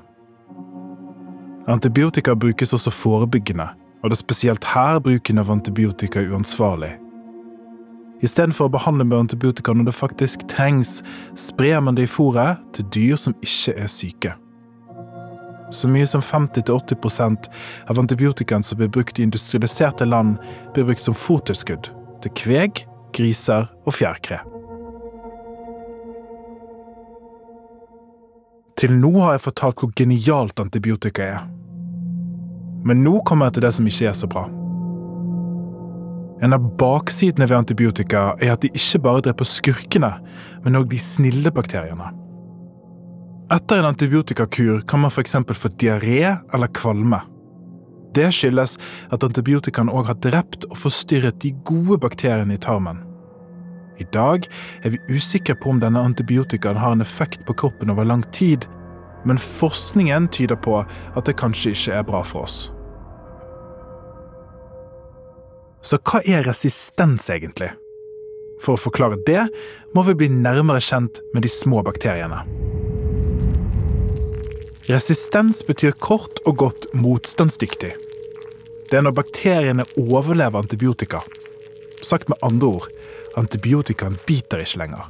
Antibiotika 1.69 2.35
brukes 2.35 2.75
også 2.77 2.93
forebyggende, 2.93 3.67
og 4.03 4.11
det 4.11 4.19
er 4.19 4.21
spesielt 4.21 4.65
her 4.75 5.01
bruken 5.01 5.41
av 5.41 5.51
antibiotika 5.51 6.21
er 6.21 6.35
uansvarlig. 6.35 6.93
Istedenfor 8.25 8.69
å 8.69 8.73
behandle 8.73 9.05
med 9.09 9.19
antibiotika 9.25 9.75
når 9.75 9.89
det 9.89 9.97
faktisk 9.97 10.47
trengs, 10.49 11.03
sprer 11.37 11.81
man 11.81 11.97
det 11.97 12.07
i 12.07 12.13
fôret 12.13 12.61
til 12.77 12.87
dyr 12.95 13.21
som 13.21 13.37
ikke 13.45 13.75
er 13.81 13.91
syke. 13.91 14.35
Så 15.73 15.89
mye 15.91 16.07
som 16.07 16.23
50-80% 16.23 17.49
av 17.91 17.99
antibiotikaen 17.99 18.63
som 18.63 18.79
blir 18.79 18.93
brukt 18.93 19.19
i 19.19 19.27
industrialiserte 19.27 20.07
land, 20.07 20.37
blir 20.77 20.87
brukt 20.89 21.05
som 21.05 21.17
fôrtilskudd 21.17 21.91
til 22.25 22.37
kveg, 22.39 22.85
griser 23.17 23.73
og 23.85 23.97
fjærkre. 23.99 24.54
Til 28.79 28.91
nå 28.99 29.13
har 29.21 29.37
jeg 29.37 29.45
fortalt 29.45 29.81
hvor 29.81 29.93
genialt 29.97 30.59
antibiotika 30.61 31.27
er. 31.37 31.45
Men 32.85 33.05
nå 33.05 33.21
kommer 33.27 33.49
jeg 33.49 33.57
til 33.57 33.67
det 33.67 33.73
som 33.77 33.87
ikke 33.89 34.09
er 34.11 34.17
så 34.19 34.29
bra. 34.31 34.49
En 36.45 36.53
av 36.53 36.65
baksidene 36.77 37.47
ved 37.49 37.57
antibiotika 37.57 38.35
er 38.43 38.53
at 38.57 38.65
de 38.65 38.73
ikke 38.75 39.01
bare 39.07 39.23
dreper 39.25 39.49
skurkene, 39.49 40.11
men 40.65 40.77
òg 40.77 40.91
de 40.91 40.99
snille 41.01 41.53
bakteriene. 41.55 42.11
Etter 43.55 43.79
en 43.79 43.89
antibiotikakur 43.93 44.83
kan 44.89 45.05
man 45.05 45.13
f.eks. 45.13 45.37
få 45.55 45.71
diaré 45.79 46.19
eller 46.53 46.75
kvalme. 46.75 47.23
Det 48.15 48.31
skyldes 48.35 48.77
at 49.15 49.25
antibiotikaen 49.27 49.91
òg 49.91 50.11
har 50.11 50.21
drept 50.23 50.67
og 50.71 50.79
forstyrret 50.79 51.41
de 51.43 51.55
gode 51.67 51.99
bakteriene 52.03 52.59
i 52.59 52.63
tarmen. 52.63 53.03
I 53.99 54.07
dag 54.13 54.49
er 54.83 54.95
vi 54.95 55.03
usikre 55.15 55.55
på 55.55 55.71
om 55.71 55.81
denne 55.83 56.03
antibiotikaen 56.03 56.81
har 56.81 56.97
en 56.97 57.05
effekt 57.05 57.45
på 57.47 57.55
kroppen 57.55 57.93
over 57.95 58.07
lang 58.09 58.25
tid, 58.35 58.67
men 59.25 59.39
forskningen 59.41 60.29
tyder 60.35 60.59
på 60.59 60.81
at 60.83 61.25
det 61.29 61.39
kanskje 61.41 61.75
ikke 61.75 61.99
er 62.01 62.09
bra 62.09 62.23
for 62.27 62.49
oss. 62.49 62.59
Så 65.85 66.01
hva 66.01 66.23
er 66.25 66.47
resistens 66.49 67.29
egentlig? 67.31 67.71
For 68.65 68.75
å 68.75 68.81
forklare 68.81 69.21
det 69.27 69.47
må 69.95 70.05
vi 70.07 70.17
bli 70.17 70.31
nærmere 70.33 70.83
kjent 70.83 71.21
med 71.35 71.45
de 71.45 71.51
små 71.53 71.83
bakteriene. 71.85 72.41
Resistens 74.89 75.63
betyr 75.65 75.95
kort 75.97 76.41
og 76.45 76.59
godt 76.61 76.89
motstandsdyktig. 76.97 77.95
Det 78.91 78.99
er 78.99 79.05
når 79.05 79.17
bakteriene 79.17 79.87
overlever 80.01 80.61
antibiotika. 80.61 81.23
Sagt 82.05 82.29
med 82.29 82.41
andre 82.45 82.73
ord 82.79 82.91
antibiotikaen 83.41 84.19
biter 84.29 84.63
ikke 84.65 84.81
lenger. 84.83 85.09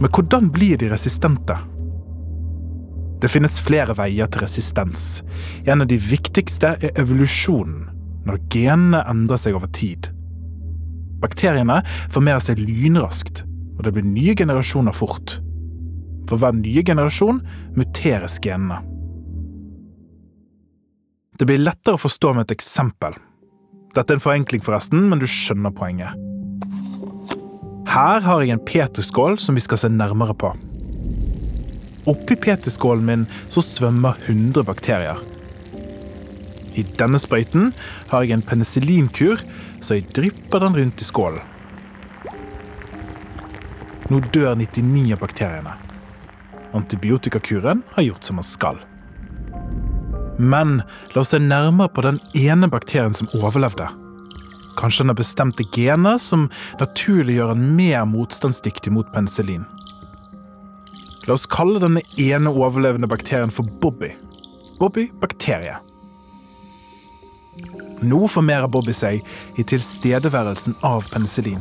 Men 0.00 0.08
hvordan 0.08 0.48
blir 0.54 0.80
de 0.80 0.88
resistente? 0.90 1.56
Det 3.20 3.28
finnes 3.28 3.58
flere 3.60 3.92
veier 3.98 4.30
til 4.32 4.40
resistens. 4.46 5.20
En 5.68 5.84
av 5.84 5.90
de 5.90 5.98
viktigste 6.00 6.72
er 6.80 6.96
evolusjonen, 7.00 7.90
når 8.24 8.40
genene 8.52 9.02
endrer 9.10 9.40
seg 9.42 9.58
over 9.58 9.68
tid. 9.76 10.08
Bakteriene 11.20 11.82
formerer 12.12 12.40
seg 12.40 12.62
lynraskt, 12.62 13.42
og 13.76 13.84
det 13.84 13.92
blir 13.96 14.08
nye 14.08 14.36
generasjoner 14.36 14.96
fort. 14.96 15.36
For 16.30 16.40
hver 16.40 16.56
nye 16.56 16.84
generasjon 16.86 17.42
muteres 17.76 18.38
genene. 18.40 18.80
Det 21.36 21.46
blir 21.48 21.60
lettere 21.60 21.96
å 21.96 22.00
forstå 22.00 22.34
med 22.36 22.48
et 22.48 22.56
eksempel. 22.56 23.14
Dette 23.90 24.14
er 24.14 24.20
en 24.20 24.22
forenkling, 24.22 24.62
forresten, 24.62 25.08
men 25.10 25.18
du 25.18 25.26
skjønner 25.26 25.72
poenget. 25.74 26.14
Her 27.90 28.22
har 28.22 28.42
jeg 28.44 28.54
en 28.54 28.62
peterskål 28.62 29.40
som 29.42 29.56
vi 29.58 29.62
skal 29.64 29.80
se 29.82 29.90
nærmere 29.90 30.36
på. 30.38 30.52
Oppi 32.10 32.36
peterskålen 32.38 33.06
min 33.06 33.24
så 33.50 33.64
svømmer 33.66 34.18
100 34.28 34.62
bakterier. 34.68 35.18
I 36.78 36.84
denne 37.00 37.18
sprøyten 37.18 37.72
har 38.12 38.22
jeg 38.22 38.36
en 38.36 38.46
penicillinkur, 38.46 39.42
så 39.82 39.98
jeg 39.98 40.06
drypper 40.14 40.62
den 40.62 40.78
rundt 40.78 41.02
i 41.02 41.08
skålen. 41.08 41.42
Nå 44.10 44.20
dør 44.34 44.54
99 44.58 45.12
av 45.14 45.20
bakteriene. 45.22 45.74
Antibiotikakuren 46.74 47.82
har 47.96 48.06
gjort 48.06 48.26
som 48.26 48.38
den 48.38 48.46
skal. 48.46 48.78
Men 50.40 50.80
la 51.12 51.20
oss 51.20 51.34
se 51.34 51.40
nærmere 51.42 51.92
på 51.92 52.04
den 52.06 52.20
ene 52.38 52.68
bakterien 52.72 53.14
som 53.16 53.28
overlevde. 53.36 53.88
Kanskje 54.80 55.04
den 55.04 55.12
har 55.12 55.18
bestemte 55.18 55.66
gener 55.74 56.16
som 56.22 56.48
naturlig 56.80 57.36
gjør 57.36 57.52
den 57.52 57.74
mer 57.76 58.06
motstandsdyktig 58.08 58.94
mot 58.94 59.10
penicillin. 59.12 59.66
La 61.28 61.36
oss 61.36 61.44
kalle 61.50 61.82
denne 61.82 62.00
ene 62.16 62.52
overlevende 62.54 63.10
bakterien 63.10 63.52
for 63.52 63.68
Bobby. 63.82 64.14
Bobby 64.80 65.10
bakterie. 65.20 65.76
Nå 68.00 68.24
formerer 68.32 68.70
Bobby 68.72 68.94
seg 68.96 69.20
i 69.60 69.66
tilstedeværelsen 69.68 70.78
av 70.86 71.04
penicillin. 71.12 71.60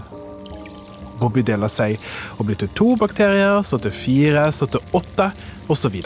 Bobby 1.20 1.44
deler 1.44 1.68
seg 1.68 2.00
og 2.38 2.48
blir 2.48 2.60
til 2.62 2.72
to 2.80 2.94
bakterier, 2.96 3.60
så 3.68 3.82
til 3.84 3.92
fire, 3.92 4.48
så 4.56 4.70
til 4.72 4.96
åtte, 4.96 5.34
osv. 5.68 6.00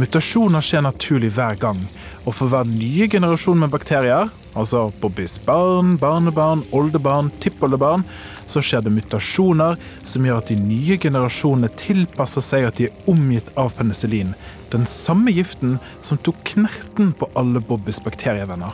Mutasjoner 0.00 0.64
skjer 0.64 0.86
naturlig 0.86 1.34
hver 1.36 1.58
gang, 1.60 1.82
og 2.24 2.32
for 2.32 2.48
hver 2.48 2.64
nye 2.64 3.04
generasjon 3.12 3.58
med 3.60 3.74
bakterier, 3.74 4.30
altså 4.56 4.86
Bobbys 5.02 5.34
barn, 5.44 5.98
barnebarn, 6.00 6.62
oldebarn, 6.72 7.28
tippoldebarn, 7.44 8.06
så 8.48 8.62
skjer 8.64 8.86
det 8.86 8.92
mutasjoner 8.94 9.76
som 10.08 10.24
gjør 10.24 10.40
at 10.40 10.48
de 10.48 10.56
nye 10.56 10.96
generasjonene 11.00 11.68
tilpasser 11.76 12.44
seg 12.46 12.68
at 12.70 12.80
de 12.80 12.88
er 12.88 13.12
omgitt 13.12 13.52
av 13.60 13.74
penicillin, 13.76 14.32
den 14.72 14.88
samme 14.88 15.34
giften 15.36 15.76
som 16.00 16.20
tok 16.24 16.40
knerten 16.54 17.12
på 17.12 17.28
alle 17.36 17.60
Bobbys 17.60 18.00
bakterievenner. 18.00 18.72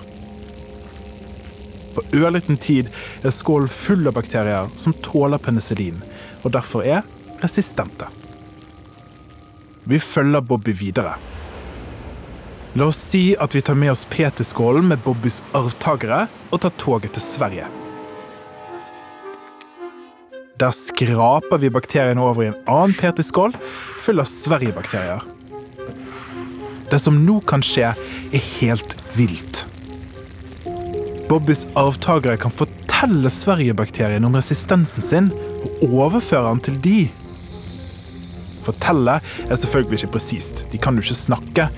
På 1.99 2.07
ørliten 2.15 2.63
tid 2.63 2.95
er 3.27 3.35
skålen 3.35 3.67
full 3.67 4.07
av 4.07 4.15
bakterier 4.21 4.71
som 4.79 4.95
tåler 5.03 5.43
penicillin, 5.43 5.99
og 6.45 6.55
derfor 6.55 6.87
er 6.87 7.03
resistente. 7.43 8.07
Vi 9.89 9.99
følger 9.99 10.45
Bobby 10.45 10.75
videre. 10.77 11.15
La 12.77 12.91
oss 12.91 12.99
si 13.01 13.33
at 13.41 13.55
vi 13.57 13.63
tar 13.65 13.79
med 13.79 13.95
oss 13.95 14.05
Peterskålen 14.13 14.85
med 14.91 15.01
Bobbys 15.01 15.41
arvtakere 15.57 16.27
og 16.53 16.61
tar 16.61 16.75
toget 16.77 17.15
til 17.17 17.25
Sverige. 17.25 17.69
Der 20.61 20.75
skraper 20.77 21.63
vi 21.63 21.71
bakteriene 21.73 22.21
over 22.21 22.45
i 22.45 22.51
en 22.51 22.59
annen 22.69 22.97
peterskål 22.99 23.55
full 24.05 24.21
av 24.21 24.29
Sverigebakterier. 24.29 25.25
Det 26.93 27.01
som 27.01 27.23
nå 27.25 27.39
kan 27.49 27.65
skje, 27.65 27.95
er 27.97 28.51
helt 28.59 28.93
vilt. 29.17 29.63
Bobbys 31.31 31.65
arvtakere 31.79 32.37
kan 32.41 32.53
fortelle 32.53 33.33
Sverigebakterien 33.33 34.29
om 34.29 34.37
resistensen 34.37 35.05
sin 35.05 35.33
og 35.63 35.89
overføre 35.89 36.51
den 36.51 36.63
til 36.69 36.79
de. 36.85 36.99
Fortelle 38.69 39.19
er 39.49 39.57
selvfølgelig 39.57 40.03
ikke 40.03 40.15
presist. 40.19 40.67
De 40.73 40.81
kan 40.81 40.99
jo 40.99 41.05
ikke 41.05 41.19
snakke. 41.19 41.69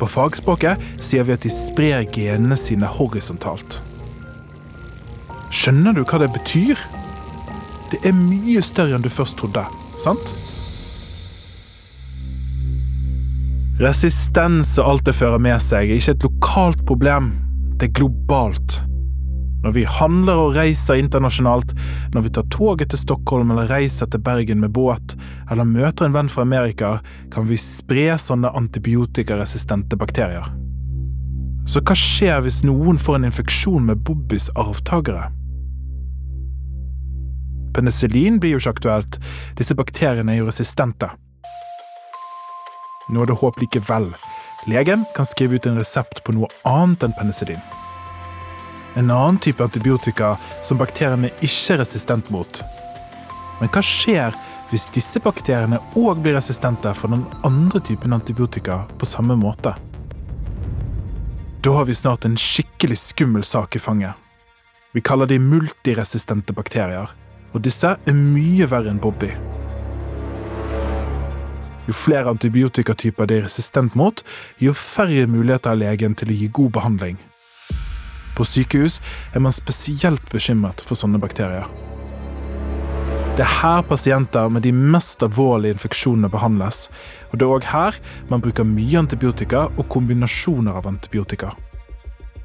På 0.00 0.08
fagspråket 0.10 0.82
sier 1.04 1.26
vi 1.28 1.36
at 1.36 1.44
de 1.44 1.52
sprer 1.52 2.06
genene 2.10 2.58
sine 2.58 2.88
horisontalt. 2.90 3.78
Skjønner 5.52 5.94
du 5.94 6.02
hva 6.02 6.22
det 6.22 6.32
betyr? 6.34 6.80
Det 7.92 8.00
er 8.08 8.16
mye 8.16 8.62
større 8.64 8.96
enn 8.96 9.04
du 9.04 9.10
først 9.12 9.36
trodde, 9.38 9.62
sant? 10.00 10.32
Resistens 13.82 14.76
og 14.80 14.94
alt 14.94 15.06
det 15.08 15.16
fører 15.18 15.42
med 15.42 15.60
seg, 15.62 15.90
er 15.90 16.00
ikke 16.00 16.16
et 16.16 16.26
lokalt 16.26 16.82
problem. 16.88 17.34
Det 17.80 17.90
er 17.90 17.94
globalt. 18.00 18.80
Når 19.62 19.74
vi 19.76 19.84
handler 19.86 20.40
og 20.42 20.56
reiser 20.56 20.98
internasjonalt, 20.98 21.74
når 22.14 22.24
vi 22.24 22.32
tar 22.34 22.48
toget 22.50 22.90
til 22.90 22.98
Stockholm 22.98 23.52
eller 23.54 23.70
reiser 23.70 24.08
til 24.10 24.22
Bergen 24.22 24.60
med 24.60 24.72
båt, 24.74 25.14
eller 25.50 25.68
møter 25.68 26.08
en 26.08 26.16
venn 26.16 26.30
fra 26.32 26.42
Amerika, 26.42 26.96
kan 27.30 27.46
vi 27.46 27.60
spre 27.60 28.16
sånne 28.18 28.50
antibiotikaresistente 28.58 29.98
bakterier. 30.00 30.48
Så 31.70 31.78
hva 31.86 31.94
skjer 31.94 32.42
hvis 32.42 32.64
noen 32.66 32.98
får 32.98 33.20
en 33.20 33.28
infeksjon 33.30 33.86
med 33.86 34.02
Bobbys 34.02 34.48
arvtakere? 34.58 35.28
Penicillin 37.72 38.40
blir 38.42 38.56
jo 38.56 38.60
ikke 38.60 38.74
aktuelt, 38.74 39.20
disse 39.56 39.76
bakteriene 39.78 40.34
er 40.34 40.42
jo 40.42 40.48
resistente. 40.50 41.08
Nå 43.12 43.22
er 43.22 43.30
det 43.30 43.38
håp 43.38 43.62
likevel. 43.62 44.10
Legen 44.70 45.06
kan 45.16 45.26
skrive 45.26 45.58
ut 45.58 45.70
en 45.70 45.78
resept 45.80 46.22
på 46.26 46.34
noe 46.34 46.50
annet 46.68 47.06
enn 47.06 47.16
penicillin. 47.18 47.62
En 48.94 49.10
annen 49.10 49.38
type 49.38 49.64
antibiotika 49.64 50.34
som 50.62 50.80
bakteriene 50.80 51.30
ikke 51.40 51.74
er 51.74 51.80
resistent 51.80 52.28
mot. 52.30 52.60
Men 53.60 53.70
hva 53.72 53.80
skjer 53.84 54.36
hvis 54.72 54.88
disse 54.92 55.20
bakteriene 55.20 55.80
òg 55.96 56.20
blir 56.24 56.36
resistente 56.36 56.92
for 56.96 57.12
den 57.12 57.24
andre 57.46 57.80
typen 57.84 58.12
antibiotika 58.12 58.82
på 58.98 59.08
samme 59.08 59.36
måte? 59.40 59.74
Da 61.62 61.76
har 61.76 61.86
vi 61.88 61.94
snart 61.94 62.24
en 62.26 62.36
skikkelig 62.36 62.98
skummel 62.98 63.44
sak 63.46 63.76
i 63.76 63.80
fanget. 63.80 64.18
Vi 64.92 65.00
kaller 65.00 65.26
de 65.30 65.38
multiresistente 65.38 66.52
bakterier, 66.52 67.08
og 67.52 67.62
disse 67.64 67.94
er 67.96 68.16
mye 68.16 68.66
verre 68.68 68.92
enn 68.92 69.00
Bobby. 69.00 69.30
Jo 71.86 71.94
flere 71.96 72.30
antibiotikatyper 72.30 73.28
de 73.30 73.40
er 73.40 73.46
resistent 73.48 73.96
mot, 73.98 74.20
jo 74.60 74.74
færre 74.76 75.24
muligheter 75.30 75.72
har 75.72 75.80
legen 75.80 76.18
til 76.18 76.32
å 76.32 76.36
gi 76.42 76.50
god 76.60 76.74
behandling. 76.76 77.20
På 78.36 78.46
sykehus 78.48 79.00
er 79.34 79.42
man 79.44 79.54
spesielt 79.54 80.24
bekymret 80.32 80.80
for 80.86 80.98
sånne 80.98 81.20
bakterier. 81.22 81.68
Det 83.32 83.46
er 83.46 83.52
her 83.62 83.82
pasienter 83.88 84.50
med 84.52 84.66
de 84.66 84.74
mest 84.76 85.22
alvorlige 85.24 85.78
infeksjonene 85.78 86.28
behandles, 86.28 86.90
og 87.30 87.38
det 87.40 87.46
er 87.46 87.52
òg 87.54 87.68
her 87.70 88.00
man 88.28 88.42
bruker 88.44 88.68
mye 88.68 88.98
antibiotika 89.00 89.70
og 89.70 89.86
kombinasjoner 89.92 90.76
av 90.76 90.88
antibiotika. 90.90 91.54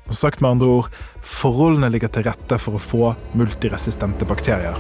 Og 0.07 0.15
sagt 0.15 0.39
med 0.39 0.53
andre 0.55 0.69
ord, 0.77 0.91
forholdene 1.19 1.89
ligger 1.91 2.13
til 2.15 2.23
rette 2.29 2.59
for 2.63 2.79
å 2.79 2.83
få 2.83 3.09
multiresistente 3.35 4.27
bakterier. 4.29 4.79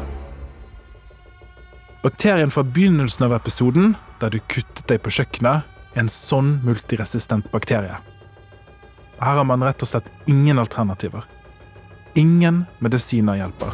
Bakterien 2.05 2.55
fra 2.55 2.63
begynnelsen 2.63 3.27
av 3.27 3.35
episoden, 3.35 3.97
der 4.21 4.31
du 4.31 4.39
kuttet 4.47 4.85
deg 4.87 5.03
på 5.03 5.11
kjøkkenet, 5.11 5.67
er 5.91 6.05
en 6.05 6.13
sånn 6.13 6.61
multiresistent 6.63 7.51
bakterie. 7.51 7.97
Her 9.19 9.39
har 9.39 9.43
man 9.49 9.63
rett 9.65 9.81
og 9.81 9.89
slett 9.89 10.11
ingen 10.29 10.59
alternativer. 10.59 11.25
Ingen 12.13 12.65
medisiner 12.79 13.39
hjelper. 13.39 13.73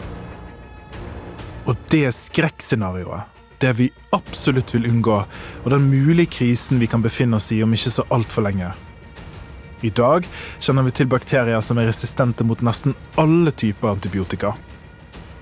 Og 1.67 1.75
det 1.91 2.09
skrekkscenarioet, 2.15 3.27
det 3.59 3.73
vi 3.79 3.89
absolutt 4.15 4.73
vil 4.75 4.87
unngå, 4.89 5.19
og 5.63 5.69
den 5.71 5.89
mulige 5.89 6.31
krisen 6.39 6.79
vi 6.79 6.87
kan 6.87 7.03
befinne 7.03 7.39
oss 7.39 7.51
i 7.55 7.61
om 7.63 7.75
ikke 7.75 7.91
så 7.91 8.07
altfor 8.11 8.47
lenge. 8.47 8.71
I 9.83 9.91
dag 9.91 10.27
kjenner 10.63 10.87
vi 10.87 10.95
til 10.95 11.11
bakterier 11.11 11.59
som 11.63 11.79
er 11.79 11.89
resistente 11.91 12.43
mot 12.47 12.61
nesten 12.63 12.95
alle 13.19 13.51
typer 13.51 13.91
antibiotika. 13.91 14.53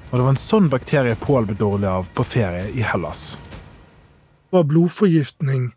Og 0.09 0.17
det 0.17 0.23
var 0.23 0.33
en 0.33 0.41
sånn 0.41 0.69
bakterie 0.69 1.17
Pål 1.21 1.45
ble 1.49 1.57
dårlig 1.59 1.89
av 1.89 2.09
på 2.17 2.25
ferie 2.25 2.71
i 2.73 2.81
Hellas. 2.85 3.37
Det 4.49 4.57
var 4.57 4.65
blodforgiftning, 4.67 5.69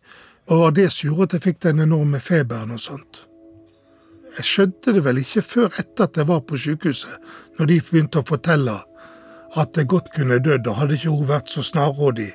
og 0.48 0.66
det 0.80 0.88
gjorde 0.96 1.28
at 1.28 1.36
jeg 1.36 1.44
fikk 1.44 1.62
den 1.68 1.84
enorme 1.84 2.20
feberen 2.24 2.72
og 2.74 2.80
sånt. 2.82 3.23
Jeg 4.34 4.48
skjønte 4.48 4.94
det 4.96 5.04
vel 5.04 5.20
ikke 5.22 5.44
før 5.46 5.74
etter 5.78 6.08
at 6.08 6.18
jeg 6.18 6.26
var 6.26 6.40
på 6.42 6.58
sykehuset, 6.58 7.18
når 7.58 7.70
de 7.70 7.80
begynte 7.86 8.22
å 8.22 8.26
fortelle 8.26 8.74
at 9.54 9.76
jeg 9.78 9.86
godt 9.90 10.10
kunne 10.14 10.40
dødd, 10.42 10.66
og 10.66 10.78
hadde 10.80 10.96
ikke 10.98 11.12
hun 11.14 11.28
vært 11.28 11.52
så 11.52 11.62
snarrådig 11.62 12.32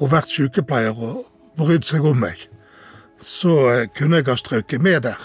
og 0.00 0.10
vært 0.12 0.32
sykepleier 0.32 0.96
og 0.96 1.22
brydd 1.56 1.86
seg 1.88 2.04
om 2.04 2.20
meg, 2.24 2.36
så 3.22 3.54
eh, 3.70 3.86
kunne 3.96 4.20
jeg 4.20 4.28
ha 4.28 4.36
strøket 4.36 4.84
med 4.84 5.06
der. 5.06 5.20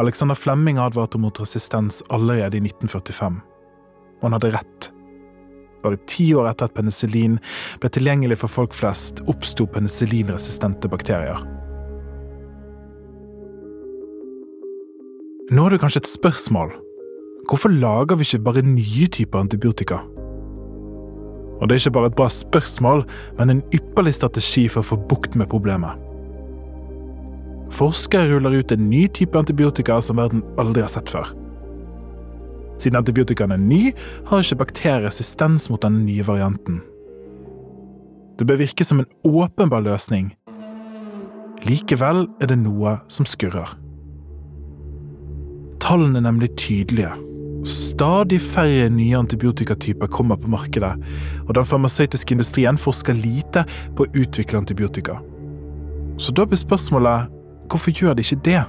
Alexander 0.00 0.38
Flemming 0.38 0.80
advarte 0.80 1.20
mot 1.20 1.38
resistens 1.40 2.00
allerede 2.08 2.56
i 2.56 2.64
1945. 2.64 3.38
Og 4.18 4.26
han 4.26 4.38
hadde 4.38 4.54
rett. 4.56 4.92
Bare 5.82 5.98
ti 6.08 6.30
år 6.34 6.48
etter 6.50 6.70
at 6.70 6.74
penicillin 6.76 7.36
ble 7.82 7.90
tilgjengelig 7.92 8.40
for 8.42 8.54
folk 8.62 8.74
flest, 8.74 9.20
oppsto 9.30 9.66
penicillinresistente 9.70 10.90
bakterier. 10.90 11.42
Nå 15.50 15.64
er 15.66 15.74
det 15.74 15.80
kanskje 15.82 16.04
et 16.04 16.06
spørsmål. 16.06 16.70
Hvorfor 17.50 17.68
lager 17.68 18.16
vi 18.16 18.22
ikke 18.22 18.44
bare 18.44 18.62
nye 18.62 19.08
typer 19.10 19.40
antibiotika? 19.40 19.98
Og 21.58 21.68
det 21.68 21.74
er 21.74 21.80
ikke 21.80 21.94
bare 21.96 22.06
et 22.06 22.14
bra 22.14 22.28
spørsmål, 22.28 23.02
men 23.38 23.50
en 23.50 23.62
ypperlig 23.74 24.14
strategi 24.14 24.68
for 24.70 24.82
å 24.82 24.90
få 24.92 25.00
bukt 25.10 25.34
med 25.34 25.50
problemet. 25.50 25.98
Forskere 27.74 28.30
ruller 28.30 28.60
ut 28.60 28.72
en 28.72 28.86
ny 28.90 29.08
type 29.08 29.38
antibiotika 29.38 29.98
som 30.00 30.22
verden 30.22 30.44
aldri 30.62 30.84
har 30.84 30.92
sett 30.92 31.10
før. 31.10 31.34
Siden 32.78 32.98
antibiotikaen 33.02 33.54
er 33.54 33.62
ny, 33.62 33.92
har 34.30 34.42
ikke 34.42 34.62
bakterier 34.62 35.06
resistens 35.08 35.70
mot 35.70 35.82
denne 35.82 36.04
nye 36.06 36.26
varianten. 36.26 36.82
Det 38.38 38.46
bør 38.46 38.62
virke 38.62 38.86
som 38.86 39.02
en 39.02 39.10
åpenbar 39.26 39.82
løsning. 39.82 40.32
Likevel 41.66 42.28
er 42.42 42.50
det 42.50 42.62
noe 42.62 43.00
som 43.10 43.26
skurrer. 43.26 43.81
Tallene 45.82 46.20
er 46.20 46.28
nemlig 46.28 46.52
tydelige. 46.56 47.10
Stadig 47.66 48.38
færre 48.42 48.88
nye 48.90 49.18
antibiotikatyper 49.18 50.06
kommer 50.10 50.38
på 50.38 50.50
markedet, 50.50 50.92
og 51.48 51.54
den 51.58 51.66
farmasøytiske 51.66 52.36
industrien 52.36 52.78
forsker 52.78 53.18
lite 53.18 53.64
på 53.96 54.06
å 54.06 54.12
utvikle 54.14 54.60
antibiotika. 54.62 55.18
Så 56.22 56.34
da 56.34 56.46
blir 56.46 56.60
spørsmålet 56.60 57.32
hvorfor 57.70 57.94
gjør 57.98 58.14
de 58.14 58.22
ikke 58.22 58.40
det? 58.46 58.62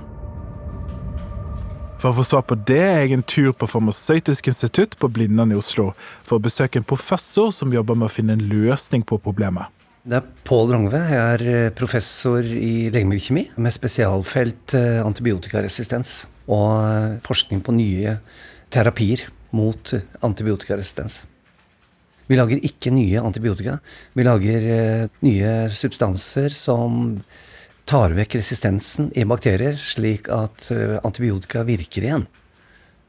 For 2.01 2.11
å 2.11 2.17
få 2.17 2.25
svar 2.27 2.43
på 2.49 2.57
det 2.67 2.81
er 2.81 2.99
jeg 3.05 3.13
en 3.15 3.25
tur 3.29 3.53
på 3.55 3.69
Farmasøytisk 3.69 4.49
institutt 4.51 4.97
på 4.99 5.07
Blindern 5.13 5.53
i 5.53 5.59
Oslo 5.59 5.91
for 6.25 6.35
å 6.35 6.43
besøke 6.43 6.81
en 6.81 6.87
professor 6.87 7.53
som 7.55 7.71
jobber 7.71 7.95
med 7.95 8.09
å 8.09 8.11
finne 8.11 8.35
en 8.35 8.43
løsning 8.49 9.05
på 9.07 9.21
problemet. 9.23 9.69
Det 10.03 10.17
er 10.17 10.25
Pål 10.43 10.73
Rongve. 10.73 10.99
Jeg 11.13 11.21
er 11.37 11.71
professor 11.77 12.43
i 12.43 12.89
legemiddelkjemi 12.91 13.45
med 13.55 13.71
spesialfelt 13.71 14.75
eh, 14.75 14.99
antibiotikaresistens 14.99 16.25
og 16.47 16.69
eh, 16.83 17.19
forskning 17.25 17.63
på 17.63 17.75
nye 17.77 18.17
terapier 18.73 19.27
mot 19.53 19.93
antibiotikaresistens. 20.25 21.21
Vi 22.27 22.37
lager 22.39 22.63
ikke 22.63 22.93
nye 22.95 23.21
antibiotika. 23.21 23.77
Vi 24.15 24.23
lager 24.25 24.63
nye 25.21 25.51
substanser 25.69 26.55
som 26.55 27.19
tar 27.85 28.15
vekk 28.15 28.39
resistensen 28.39 29.11
i 29.19 29.25
bakterier, 29.27 29.75
slik 29.77 30.29
at 30.31 30.69
antibiotika 31.03 31.65
virker 31.67 32.07
igjen. 32.07 32.25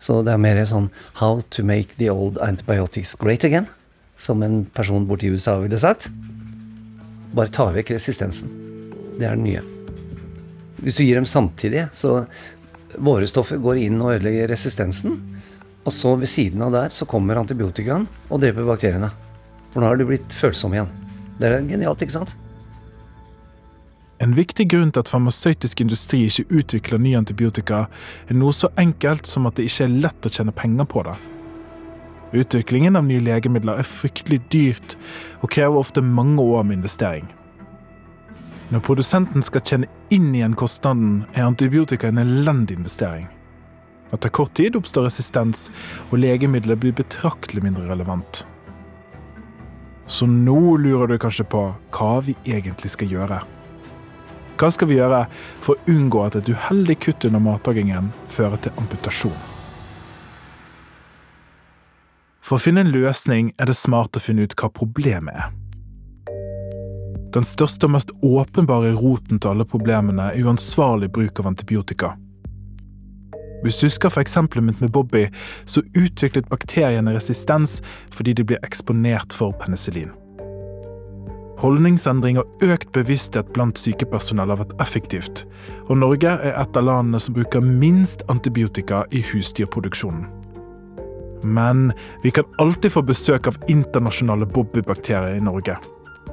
Så 0.04 0.20
det 0.26 0.34
er 0.34 0.42
mer 0.42 0.58
sånn 0.68 0.90
'how 1.16 1.42
to 1.50 1.62
make 1.64 1.96
the 1.96 2.10
old 2.10 2.36
antibiotics 2.38 3.14
great 3.14 3.44
again', 3.44 3.68
som 4.18 4.42
en 4.42 4.64
person 4.66 5.06
borti 5.06 5.30
USA 5.30 5.60
ville 5.60 5.78
sagt. 5.78 6.10
Bare 7.34 7.48
ta 7.48 7.70
vekk 7.72 7.90
resistensen. 7.90 8.50
Det 9.18 9.24
er 9.24 9.36
det 9.36 9.44
nye. 9.44 9.62
Hvis 10.82 10.96
du 10.96 11.04
gir 11.04 11.14
dem 11.14 11.24
samtidig, 11.24 11.88
så 11.92 12.26
våre 12.98 13.26
stoffer 13.30 13.60
går 13.62 13.82
inn 13.86 14.00
og 14.02 14.14
ødelegger 14.16 14.50
resistensen. 14.52 15.18
Og 15.84 15.92
så 15.92 16.14
ved 16.16 16.30
siden 16.30 16.62
av 16.64 16.72
der 16.74 16.94
så 16.94 17.06
kommer 17.08 17.40
antibiotikaen 17.40 18.06
og 18.30 18.40
dreper 18.40 18.66
bakteriene. 18.68 19.10
For 19.72 19.82
nå 19.82 19.90
har 19.90 20.00
de 20.00 20.06
blitt 20.08 20.36
følsomme 20.38 20.78
igjen. 20.78 20.90
Det 21.40 21.50
er 21.50 21.66
genialt, 21.68 22.02
ikke 22.04 22.14
sant? 22.14 22.36
En 24.22 24.36
viktig 24.38 24.68
grunn 24.70 24.92
til 24.94 25.02
at 25.02 25.10
farmasøytisk 25.10 25.82
industri 25.82 26.22
ikke 26.28 26.60
utvikler 26.62 27.02
ny 27.02 27.16
antibiotika, 27.18 27.84
er 28.30 28.38
noe 28.38 28.54
så 28.54 28.70
enkelt 28.80 29.26
som 29.28 29.48
at 29.50 29.58
det 29.58 29.66
ikke 29.68 29.88
er 29.88 29.96
lett 30.06 30.28
å 30.28 30.32
tjene 30.32 30.54
penger 30.54 30.86
på 30.88 31.02
det. 31.04 31.16
Utviklingen 32.34 32.96
av 32.98 33.04
nye 33.06 33.22
legemidler 33.22 33.82
er 33.82 33.86
fryktelig 33.86 34.40
dyrt 34.54 34.96
og 35.42 35.50
krever 35.54 35.82
ofte 35.82 36.02
mange 36.02 36.42
år 36.42 36.64
med 36.66 36.80
investering. 36.80 37.26
Når 38.74 38.82
produsenten 38.82 39.44
skal 39.46 39.62
kjenne 39.62 39.86
inn 40.10 40.32
igjen 40.34 40.56
kostnaden, 40.58 41.20
er 41.38 41.46
antibiotika 41.46 42.08
en 42.10 42.18
elendig 42.18 42.74
investering. 42.74 43.28
Etter 44.10 44.32
kort 44.34 44.56
tid 44.58 44.74
oppstår 44.74 45.06
resistens, 45.06 45.68
og 46.10 46.18
legemidler 46.18 46.80
blir 46.82 46.96
betraktelig 46.98 47.62
mindre 47.62 47.86
relevant. 47.86 48.42
Så 50.10 50.26
nå 50.26 50.74
lurer 50.82 51.14
du 51.14 51.20
kanskje 51.22 51.46
på 51.54 51.62
hva 51.94 52.10
vi 52.26 52.34
egentlig 52.50 52.90
skal 52.96 53.14
gjøre. 53.14 53.40
Hva 54.58 54.74
skal 54.74 54.90
vi 54.90 54.98
gjøre 54.98 55.22
for 55.62 55.78
å 55.78 55.94
unngå 55.94 56.26
at 56.26 56.42
et 56.42 56.50
uheldig 56.50 56.98
kutt 57.06 57.30
under 57.30 57.46
matlagingen 57.46 58.10
fører 58.26 58.58
til 58.58 58.74
amputasjon? 58.82 59.42
For 62.42 62.58
å 62.58 62.64
finne 62.66 62.82
en 62.82 62.94
løsning 62.94 63.54
er 63.54 63.70
det 63.70 63.78
smart 63.78 64.18
å 64.18 64.22
finne 64.22 64.42
ut 64.42 64.58
hva 64.58 64.74
problemet 64.74 65.38
er. 65.38 65.54
Den 67.34 67.46
største 67.46 67.88
og 67.88 67.96
mest 67.96 68.12
åpenbare 68.22 68.92
roten 68.94 69.40
til 69.42 69.50
alle 69.50 69.66
problemene 69.66 70.30
er 70.30 70.44
uansvarlig 70.46 71.10
bruk 71.14 71.40
av 71.42 71.48
antibiotika. 71.50 72.12
Hvis 73.64 73.78
du 73.80 73.86
husker 73.86 74.12
for 74.12 74.20
eksempelet 74.20 74.66
mitt 74.66 74.82
med 74.84 74.92
Bobby, 74.92 75.24
så 75.64 75.82
utviklet 75.96 76.50
bakteriene 76.50 77.14
resistens 77.16 77.80
fordi 78.12 78.36
de 78.36 78.44
ble 78.46 78.58
eksponert 78.62 79.32
for 79.34 79.56
penicillin. 79.62 80.12
Holdningsendring 81.62 82.36
og 82.38 82.62
økt 82.66 82.90
bevissthet 82.92 83.48
blant 83.56 83.78
sykepersonell 83.80 84.52
har 84.52 84.60
vært 84.60 84.76
effektivt, 84.84 85.46
og 85.88 85.96
Norge 86.02 86.36
er 86.36 86.58
et 86.60 86.76
av 86.76 86.86
landene 86.86 87.22
som 87.22 87.34
bruker 87.34 87.64
minst 87.64 88.22
antibiotika 88.28 89.04
i 89.16 89.24
husdyrproduksjonen. 89.32 90.26
Men 91.44 91.90
vi 92.22 92.30
kan 92.36 92.46
alltid 92.62 92.92
få 92.92 93.02
besøk 93.08 93.48
av 93.48 93.58
internasjonale 93.68 94.46
bobbybakterier 94.50 95.38
i 95.38 95.44
Norge. 95.44 95.78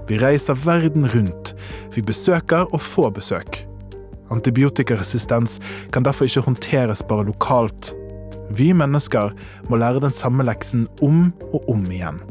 Vi 0.10 0.20
reiser 0.22 0.58
verden 0.66 1.08
rundt. 1.14 1.54
Vi 1.96 2.02
besøker 2.06 2.68
og 2.72 2.82
får 2.82 3.14
besøk. 3.18 3.62
Antibiotikaresistens 4.32 5.60
kan 5.92 6.06
derfor 6.08 6.28
ikke 6.28 6.46
håndteres 6.48 7.04
bare 7.04 7.28
lokalt. 7.28 7.92
Vi 8.56 8.72
mennesker 8.76 9.34
må 9.70 9.80
lære 9.80 10.04
den 10.04 10.16
samme 10.16 10.44
leksen 10.48 10.88
om 11.04 11.32
og 11.52 11.68
om 11.72 11.84
igjen. 11.92 12.22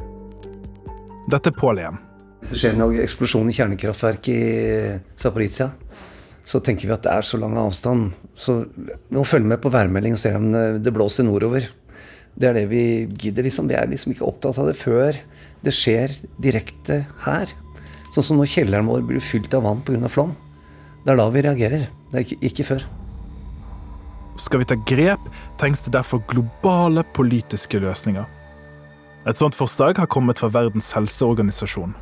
Dette 1.30 1.52
er 1.52 1.56
Pål 1.56 1.82
igjen. 1.82 2.00
Hvis 2.40 2.54
det 2.54 2.62
skjer 2.62 2.76
en 2.76 3.00
eksplosjon 3.02 3.50
i 3.52 3.54
kjernekraftverket 3.54 4.30
i 4.32 4.94
Zaporizjzja, 5.20 5.68
så 6.50 6.60
tenker 6.64 6.88
vi 6.88 6.94
at 6.94 7.04
det 7.04 7.12
er 7.12 7.26
så 7.26 7.38
lang 7.40 7.58
avstand. 7.60 8.14
Så 8.34 8.62
vi 8.72 9.18
må 9.18 9.26
følge 9.28 9.50
med 9.50 9.60
på 9.60 9.72
værmeldingen 9.72 10.16
og 10.16 10.22
se 10.22 10.32
om 10.36 10.48
det 10.80 10.94
blåser 10.96 11.28
nordover. 11.28 11.68
Det 12.38 12.48
er 12.48 12.56
det 12.56 12.68
vi 12.70 12.84
gidder, 13.18 13.44
liksom. 13.46 13.68
Vi 13.68 13.76
er 13.76 13.90
liksom 13.90 14.14
ikke 14.14 14.28
opptatt 14.28 14.58
av 14.60 14.70
det 14.70 14.76
før 14.78 15.18
det 15.64 15.74
skjer 15.76 16.14
direkte 16.40 17.02
her. 17.26 17.50
Sånn 18.14 18.26
som 18.26 18.40
når 18.40 18.50
kjelleren 18.54 18.88
vår 18.90 19.04
blir 19.06 19.22
fylt 19.22 19.54
av 19.54 19.66
vann 19.66 19.82
pga. 19.86 20.08
flom. 20.08 20.34
Det 21.04 21.12
er 21.12 21.20
da 21.20 21.28
vi 21.30 21.44
reagerer. 21.44 21.88
Det 22.10 22.18
er 22.18 22.26
ikke, 22.26 22.40
ikke 22.48 22.68
før. 22.72 22.86
Skal 24.40 24.62
vi 24.62 24.68
ta 24.70 24.76
grep, 24.88 25.20
trengs 25.60 25.82
det 25.84 25.92
derfor 25.92 26.22
globale 26.28 27.04
politiske 27.14 27.80
løsninger. 27.80 28.24
Et 29.28 29.36
sånt 29.36 29.56
forslag 29.56 29.98
har 30.00 30.08
kommet 30.08 30.40
fra 30.40 30.48
Verdens 30.48 30.92
helseorganisasjon. 30.96 31.92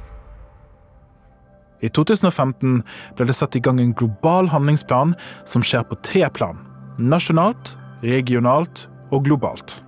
I 1.83 1.91
2015 1.95 2.81
ble 3.19 3.27
det 3.27 3.37
satt 3.39 3.57
i 3.59 3.63
gang 3.63 3.79
en 3.83 3.95
global 3.95 4.49
handlingsplan 4.51 5.15
som 5.47 5.63
skjer 5.63 5.85
på 5.87 5.99
tre 6.07 6.25
plan. 6.35 6.59
Nasjonalt, 6.99 7.77
regionalt 8.03 8.87
og 9.15 9.27
globalt. 9.27 9.79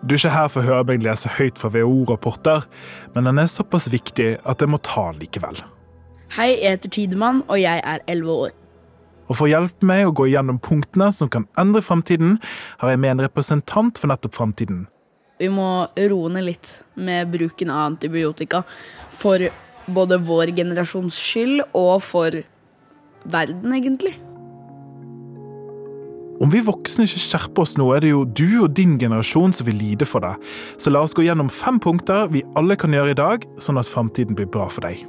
Du 0.00 0.14
er 0.14 0.16
ikke 0.16 0.32
her 0.32 0.46
for 0.48 0.62
å 0.62 0.64
høre 0.64 0.84
meg 0.88 1.02
lese 1.04 1.28
høyt 1.36 1.58
fra 1.60 1.68
WHO-rapporter, 1.74 2.62
men 3.12 3.26
den 3.28 3.40
er 3.42 3.50
såpass 3.52 3.84
viktig 3.92 4.30
at 4.48 4.62
jeg 4.62 4.72
må 4.72 4.78
ta 4.80 5.10
den 5.10 5.20
likevel. 5.20 5.58
Hei, 6.32 6.54
jeg 6.54 6.78
heter 6.78 6.92
Tidemann, 6.94 7.42
og 7.50 7.60
jeg 7.60 7.82
er 7.84 8.00
11 8.08 8.30
år. 8.32 8.54
Og 9.28 9.36
For 9.36 9.46
å 9.46 9.50
hjelpe 9.50 9.86
meg 9.86 10.06
å 10.08 10.14
gå 10.16 10.30
gjennom 10.30 10.56
punktene 10.62 11.10
som 11.14 11.28
kan 11.30 11.44
endre 11.60 11.82
framtiden, 11.84 12.38
har 12.80 12.94
jeg 12.94 13.02
med 13.02 13.12
en 13.12 13.24
representant 13.26 14.00
for 14.00 14.10
nettopp 14.10 14.38
framtiden. 14.38 14.86
Vi 15.40 15.50
må 15.52 15.68
roe 16.08 16.32
ned 16.32 16.48
litt 16.48 16.72
med 16.96 17.28
bruken 17.32 17.70
av 17.72 17.92
antibiotika 17.92 18.64
for 19.12 19.44
både 19.90 20.20
vår 20.24 20.54
generasjons 20.56 21.20
skyld 21.20 21.62
og 21.76 22.00
for 22.08 22.40
verden, 23.28 23.76
egentlig. 23.76 24.16
Om 26.40 26.48
vi 26.48 26.62
voksne 26.64 27.04
ikke 27.04 27.20
skjerper 27.20 27.66
oss 27.66 27.74
nå, 27.76 27.90
er 27.92 28.00
det 28.00 28.14
jo 28.14 28.22
du 28.24 28.62
og 28.62 28.72
din 28.78 28.94
generasjon 29.00 29.52
som 29.52 29.66
vil 29.68 29.76
lide 29.76 30.06
for 30.08 30.24
det. 30.24 30.32
Så 30.80 30.92
la 30.92 31.02
oss 31.04 31.12
gå 31.16 31.26
gjennom 31.26 31.50
fem 31.52 31.76
punkter 31.82 32.30
vi 32.32 32.40
alle 32.56 32.78
kan 32.80 32.96
gjøre 32.96 33.12
i 33.12 33.18
dag, 33.18 33.44
sånn 33.60 33.80
at 33.80 33.88
framtiden 33.88 34.38
blir 34.38 34.48
bra 34.48 34.70
for 34.72 34.88
deg. 34.88 35.04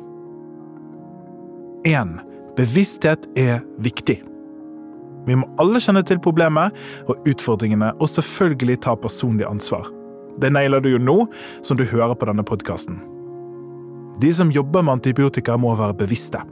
1. 1.87 2.17
Bevissthet 2.59 3.29
er 3.39 3.63
viktig. 3.79 4.19
Vi 5.25 5.37
må 5.37 5.47
alle 5.61 5.79
kjenne 5.79 6.03
til 6.03 6.19
problemet 6.19 6.75
og 7.07 7.23
utfordringene, 7.29 7.93
og 8.01 8.11
selvfølgelig 8.11 8.81
ta 8.83 8.97
personlig 8.99 9.47
ansvar. 9.47 9.87
Det 10.41 10.51
nailer 10.51 10.83
du 10.83 10.91
jo 10.91 11.01
nå, 11.01 11.17
som 11.63 11.79
du 11.79 11.85
hører 11.87 12.17
på 12.17 12.27
denne 12.27 12.43
podkasten. 12.43 12.99
De 14.21 14.31
som 14.35 14.51
jobber 14.51 14.83
med 14.83 14.99
antibiotika, 14.99 15.55
må 15.57 15.77
være 15.79 15.95
bevisste. 16.03 16.43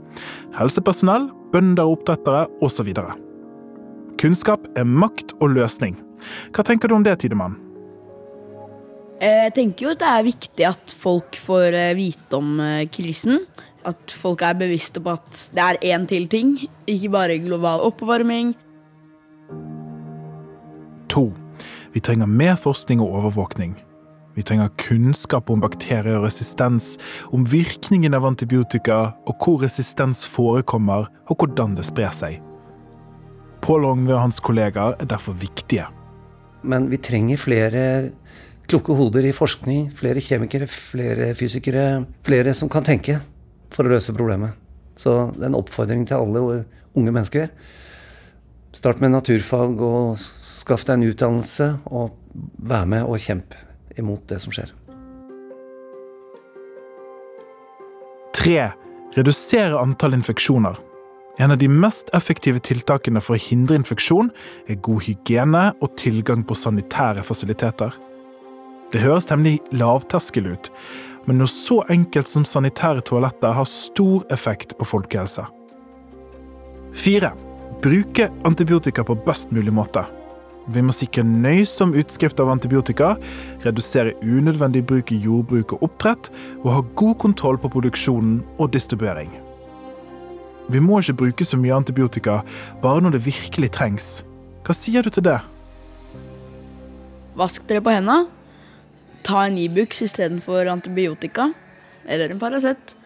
Helsepersonell, 0.56 1.28
bønder, 1.52 1.84
og 1.84 2.00
oppdrettere 2.00 2.46
osv. 2.64 2.94
Kunnskap 4.20 4.66
er 4.76 4.84
makt 4.84 5.32
og 5.40 5.54
løsning. 5.54 5.94
Hva 6.52 6.64
tenker 6.66 6.90
du 6.90 6.98
om 6.98 7.04
det, 7.06 7.14
Tidemann? 7.22 7.54
Eh, 9.20 9.46
jeg 9.46 9.54
tenker 9.56 9.86
jo 9.86 9.92
at 9.94 10.02
det 10.02 10.10
er 10.10 10.26
viktig 10.26 10.66
at 10.68 10.92
folk 10.96 11.36
får 11.40 11.76
eh, 11.76 11.96
vite 11.96 12.36
om 12.36 12.58
eh, 12.60 12.86
krisen. 12.92 13.40
At 13.88 14.12
folk 14.12 14.44
er 14.44 14.58
bevisste 14.60 15.00
på 15.00 15.14
at 15.16 15.44
det 15.56 15.64
er 15.64 15.78
én 15.94 16.04
til 16.08 16.28
ting, 16.28 16.58
ikke 16.84 17.12
bare 17.14 17.38
global 17.40 17.80
oppvarming. 17.86 18.52
To. 21.12 21.30
Vi 21.96 22.04
trenger 22.04 22.28
mer 22.28 22.60
forskning 22.60 23.00
og 23.00 23.16
overvåkning. 23.22 23.72
Vi 24.36 24.44
trenger 24.46 24.68
kunnskap 24.78 25.48
om 25.50 25.64
bakterier 25.64 26.20
og 26.20 26.28
resistens, 26.28 26.92
om 27.32 27.48
virkningen 27.48 28.14
av 28.14 28.28
antibiotika, 28.28 29.00
og 29.26 29.40
hvor 29.40 29.64
resistens 29.64 30.22
forekommer, 30.28 31.08
og 31.32 31.40
hvordan 31.40 31.74
det 31.80 31.88
sprer 31.88 32.12
seg. 32.14 32.38
Pål 33.60 33.84
Ongve 33.84 34.14
og 34.16 34.22
hans 34.24 34.40
kollegaer 34.40 34.96
er 35.00 35.08
derfor 35.08 35.36
viktige. 35.36 35.86
Men 36.62 36.88
vi 36.90 36.98
trenger 37.00 37.40
flere 37.40 37.84
kloke 38.70 38.94
hoder 38.96 39.26
i 39.26 39.34
forskning, 39.34 39.88
flere 39.96 40.22
kjemikere, 40.22 40.68
flere 40.70 41.32
fysikere, 41.38 42.04
flere 42.26 42.54
som 42.56 42.70
kan 42.72 42.86
tenke 42.86 43.18
for 43.74 43.86
å 43.86 43.92
løse 43.92 44.14
problemet. 44.16 44.56
Så 44.98 45.30
det 45.36 45.44
er 45.44 45.50
en 45.52 45.58
oppfordring 45.58 46.06
til 46.08 46.20
alle 46.20 46.42
unge 46.96 47.12
mennesker. 47.12 47.48
Start 48.76 49.00
med 49.02 49.14
naturfag 49.14 49.80
og 49.82 50.20
skaff 50.20 50.84
deg 50.86 50.98
en 50.98 51.08
utdannelse, 51.10 51.70
og 51.90 52.14
vær 52.62 52.86
med 52.86 53.08
og 53.08 53.18
kjemp 53.18 53.56
imot 53.98 54.28
det 54.30 54.38
som 54.42 54.54
skjer. 54.54 54.70
Tre. 58.36 58.60
Redusere 59.10 59.74
antall 59.80 60.14
infeksjoner. 60.14 60.78
En 61.40 61.50
av 61.50 61.56
de 61.58 61.68
mest 61.72 62.10
effektive 62.12 62.60
tiltakene 62.60 63.20
for 63.24 63.38
å 63.38 63.40
hindre 63.40 63.78
infeksjon 63.78 64.28
er 64.68 64.76
god 64.84 65.06
hygiene 65.06 65.62
og 65.80 65.94
tilgang 65.96 66.42
på 66.44 66.56
sanitære 66.58 67.24
fasiliteter. 67.24 67.96
Det 68.92 69.00
høres 69.00 69.28
temmelig 69.30 69.62
lavterskel 69.72 70.50
ut, 70.52 70.68
men 71.24 71.40
noe 71.40 71.48
så 71.48 71.78
enkelt 71.92 72.28
som 72.28 72.44
sanitære 72.44 73.06
toaletter 73.08 73.56
har 73.56 73.72
stor 73.72 74.26
effekt 74.34 74.76
på 74.76 74.90
folkehelsa. 74.92 75.46
Fire. 76.92 77.32
Bruke 77.80 78.26
antibiotika 78.44 79.06
på 79.06 79.16
best 79.24 79.48
mulig 79.54 79.72
måte. 79.72 80.04
Vi 80.68 80.82
må 80.84 80.92
sikre 80.92 81.24
nøysom 81.24 81.94
utskrift 81.96 82.42
av 82.42 82.50
antibiotika, 82.52 83.14
redusere 83.64 84.12
unødvendig 84.20 84.84
bruk 84.90 85.14
i 85.14 85.22
jordbruk 85.24 85.78
og 85.78 85.86
oppdrett, 85.88 86.28
og 86.60 86.74
ha 86.74 86.88
god 87.00 87.16
kontroll 87.24 87.56
på 87.62 87.72
produksjonen 87.72 88.42
og 88.58 88.74
distribuering. 88.76 89.32
Vi 90.70 90.82
må 90.82 91.00
ikke 91.00 91.18
bruke 91.24 91.46
så 91.46 91.58
mye 91.58 91.74
antibiotika 91.74 92.40
bare 92.82 93.02
når 93.02 93.16
det 93.16 93.26
virkelig 93.26 93.72
trengs. 93.74 94.08
Hva 94.66 94.76
sier 94.76 95.02
du 95.02 95.10
til 95.10 95.26
det? 95.26 95.38
Vask 97.38 97.66
dere 97.68 97.82
på 97.82 97.94
hendene. 97.94 98.28
Ta 99.26 99.44
en 99.46 99.58
Ibux 99.60 100.02
istedenfor 100.04 100.68
antibiotika. 100.70 101.50
Eller 102.06 102.30
en 102.30 102.40
Paracet. 102.40 102.96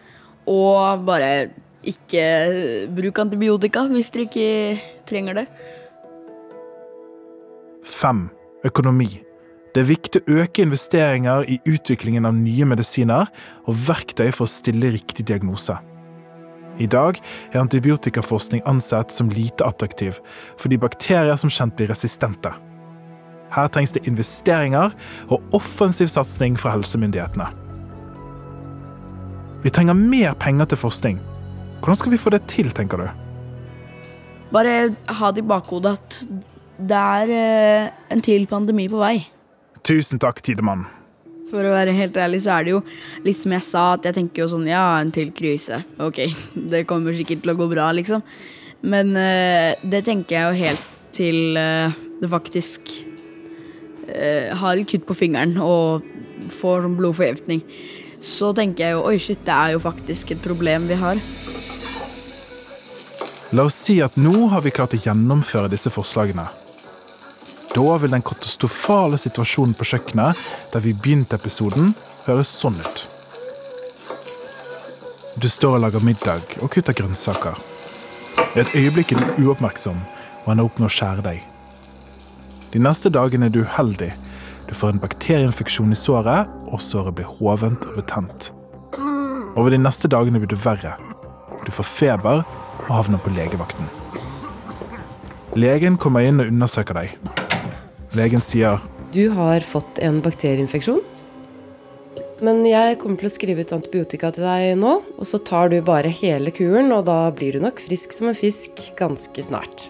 Og 0.45 1.05
bare 1.07 1.49
ikke 1.85 2.25
bruk 2.95 3.19
antibiotika 3.21 3.85
hvis 3.89 4.11
dere 4.13 4.27
ikke 4.29 4.81
trenger 5.09 5.41
det. 5.41 5.47
Fem. 7.85 8.27
Økonomi. 8.65 9.11
Det 9.75 9.83
er 9.83 9.89
viktig 9.89 10.21
å 10.23 10.37
øke 10.39 10.63
investeringer 10.63 11.43
i 11.51 11.59
utviklingen 11.69 12.25
av 12.25 12.33
nye 12.33 12.65
medisiner 12.65 13.27
og 13.67 13.75
verktøy 13.89 14.31
for 14.31 14.47
å 14.47 14.49
stille 14.49 14.93
riktig 14.95 15.27
diagnose. 15.27 15.75
I 16.79 16.87
dag 16.91 17.21
er 17.53 17.61
antibiotikaforskning 17.61 18.63
ansett 18.67 19.11
som 19.11 19.29
lite 19.31 19.63
attraktiv, 19.65 20.19
fordi 20.59 20.79
bakterier 20.81 21.37
som 21.39 21.51
kjent 21.51 21.75
blir 21.77 21.91
resistente. 21.91 22.51
Her 23.55 23.69
trengs 23.71 23.93
det 23.95 24.03
investeringer 24.09 24.91
og 25.31 25.55
offensiv 25.55 26.09
satsing 26.11 26.57
fra 26.59 26.73
helsemyndighetene. 26.75 27.47
Vi 29.63 29.71
trenger 29.73 29.97
mer 29.97 30.35
penger 30.37 30.67
til 30.69 30.81
forskning. 30.81 31.21
Hvordan 31.79 32.01
skal 32.01 32.11
vi 32.11 32.19
få 32.21 32.33
det 32.35 32.43
til, 32.51 32.69
tenker 32.75 33.01
du? 33.01 33.07
Bare 34.53 34.75
ha 35.07 35.31
det 35.31 35.41
i 35.41 35.47
bakhodet 35.47 35.95
at 35.95 36.19
det 36.75 36.99
er 36.99 37.31
eh, 37.31 37.87
en 38.11 38.21
til 38.21 38.45
pandemi 38.51 38.89
på 38.91 38.99
vei. 38.99 39.15
Tusen 39.85 40.19
takk, 40.19 40.43
Tidemann. 40.43 40.85
For 41.45 41.61
å 41.61 41.75
være 41.75 41.93
helt 41.93 42.15
ærlig 42.17 42.41
så 42.45 42.55
er 42.55 42.65
det 42.65 42.73
jo 42.73 42.81
litt 43.25 43.41
som 43.41 43.53
jeg 43.53 43.65
sa, 43.67 43.83
at 43.95 44.07
jeg 44.07 44.17
tenker 44.17 44.43
jo 44.43 44.51
sånn 44.55 44.65
ja, 44.69 44.83
en 44.97 45.13
til 45.13 45.29
krise. 45.35 45.83
Ok, 46.01 46.23
det 46.73 46.85
kommer 46.89 47.15
sikkert 47.17 47.43
til 47.45 47.53
å 47.53 47.59
gå 47.59 47.69
bra, 47.71 47.91
liksom. 47.95 48.25
Men 48.85 49.13
uh, 49.17 49.73
det 49.85 50.03
tenker 50.09 50.37
jeg 50.37 50.45
jo 50.45 50.63
helt 50.65 50.89
til 51.15 51.57
uh, 51.57 51.93
det 52.21 52.31
faktisk 52.31 52.91
uh, 54.09 54.51
har 54.57 54.77
litt 54.77 54.89
kutt 54.91 55.05
på 55.07 55.17
fingeren 55.17 55.55
og 55.61 56.05
får 56.53 56.83
sånn 56.85 56.97
blodforgiftning. 56.97 57.63
Så 58.25 58.51
tenker 58.57 58.87
jeg 58.87 58.97
jo 58.97 59.05
oi, 59.05 59.15
shit, 59.21 59.41
det 59.45 59.53
er 59.53 59.75
jo 59.75 59.83
faktisk 59.83 60.33
et 60.33 60.43
problem 60.43 60.89
vi 60.89 60.97
har. 60.97 61.21
La 63.55 63.67
oss 63.69 63.77
si 63.85 63.99
at 64.03 64.17
nå 64.17 64.47
har 64.51 64.65
vi 64.65 64.73
klart 64.73 64.97
å 64.97 64.99
gjennomføre 64.99 65.69
disse 65.71 65.93
forslagene. 65.93 66.49
Da 67.75 67.97
vil 67.97 68.11
den 68.11 68.23
katastrofale 68.23 69.17
situasjonen 69.19 69.75
på 69.75 69.83
kjøkkenet 69.89 70.39
der 70.71 70.83
vi 70.83 70.93
begynte 70.95 71.35
episoden, 71.35 71.91
høres 72.23 72.53
sånn 72.55 72.77
ut. 72.79 73.01
Du 75.35 75.49
står 75.51 75.75
og 75.75 75.83
lager 75.83 76.05
middag 76.07 76.55
og 76.63 76.71
kutter 76.71 76.95
grønnsaker. 76.95 77.59
I 78.55 78.61
et 78.63 78.71
øyeblikk 78.79 79.11
er 79.11 79.19
du 79.19 79.43
uoppmerksom 79.49 79.99
og 80.45 80.49
ender 80.53 80.69
opp 80.69 80.79
med 80.79 80.87
å 80.87 80.93
skjære 80.95 81.27
deg. 81.27 81.43
De 82.71 82.79
neste 82.79 83.11
dagene 83.11 83.49
er 83.49 83.55
du 83.55 83.65
uheldig. 83.65 84.13
Du 84.69 84.73
får 84.73 84.95
en 84.95 85.03
bakterieinfeksjon 85.03 85.91
i 85.91 85.99
såret, 85.99 86.47
og 86.71 86.79
såret 86.79 87.19
blir 87.19 87.27
hovent 87.41 87.83
og 87.89 87.99
betent. 87.99 88.53
Over 89.59 89.75
de 89.75 89.83
neste 89.83 90.07
dagene 90.07 90.39
blir 90.39 90.55
du 90.55 90.59
verre. 90.63 90.95
Du 91.67 91.71
får 91.75 91.91
feber 91.91 92.45
og 92.85 92.91
havner 92.95 93.19
på 93.19 93.35
legevakten. 93.35 93.91
Legen 95.59 95.99
kommer 95.99 96.23
inn 96.23 96.39
og 96.39 96.47
undersøker 96.51 97.03
deg. 97.03 97.43
Legen 98.15 98.43
sier 98.43 98.79
Du 99.13 99.27
har 99.35 99.63
fått 99.63 99.99
en 100.03 100.21
bakterieinfeksjon. 100.23 101.01
Men 102.43 102.65
jeg 102.67 102.97
kommer 102.99 103.19
til 103.19 103.29
å 103.29 103.31
skrive 103.31 103.63
ut 103.63 103.73
antibiotika 103.75 104.31
til 104.35 104.43
deg 104.43 104.75
nå, 104.79 104.97
og 105.15 105.27
så 105.27 105.39
tar 105.39 105.71
du 105.71 105.77
bare 105.85 106.11
hele 106.11 106.51
kuren, 106.55 106.91
og 106.91 107.05
da 107.07 107.29
blir 107.35 107.55
du 107.55 107.63
nok 107.63 107.79
frisk 107.83 108.15
som 108.15 108.27
en 108.31 108.35
fisk 108.35 108.89
ganske 108.99 109.45
snart. 109.47 109.87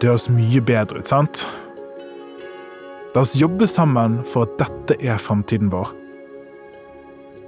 det 0.00 0.10
høres 0.10 0.28
mye 0.28 0.60
bedre 0.60 1.00
ut, 1.00 1.08
sant? 1.08 1.46
La 3.14 3.22
oss 3.24 3.32
jobbe 3.36 3.64
sammen 3.64 4.18
for 4.28 4.44
at 4.44 4.58
dette 4.60 4.98
er 5.00 5.16
framtiden 5.16 5.72
vår. 5.72 5.94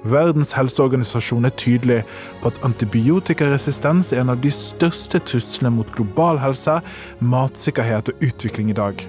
Verdens 0.07 0.53
helseorganisasjon 0.55 1.49
er 1.49 1.55
tydelig 1.59 2.03
på 2.43 2.53
at 2.53 2.61
antibiotikaresistens 2.67 4.13
er 4.13 4.23
en 4.23 4.31
av 4.35 4.39
de 4.45 4.53
største 4.55 5.19
truslene 5.27 5.73
mot 5.75 5.91
global 5.97 6.39
helse, 6.39 6.79
matsikkerhet 7.19 8.13
og 8.13 8.23
utvikling 8.29 8.71
i 8.71 8.79
dag. 8.79 9.03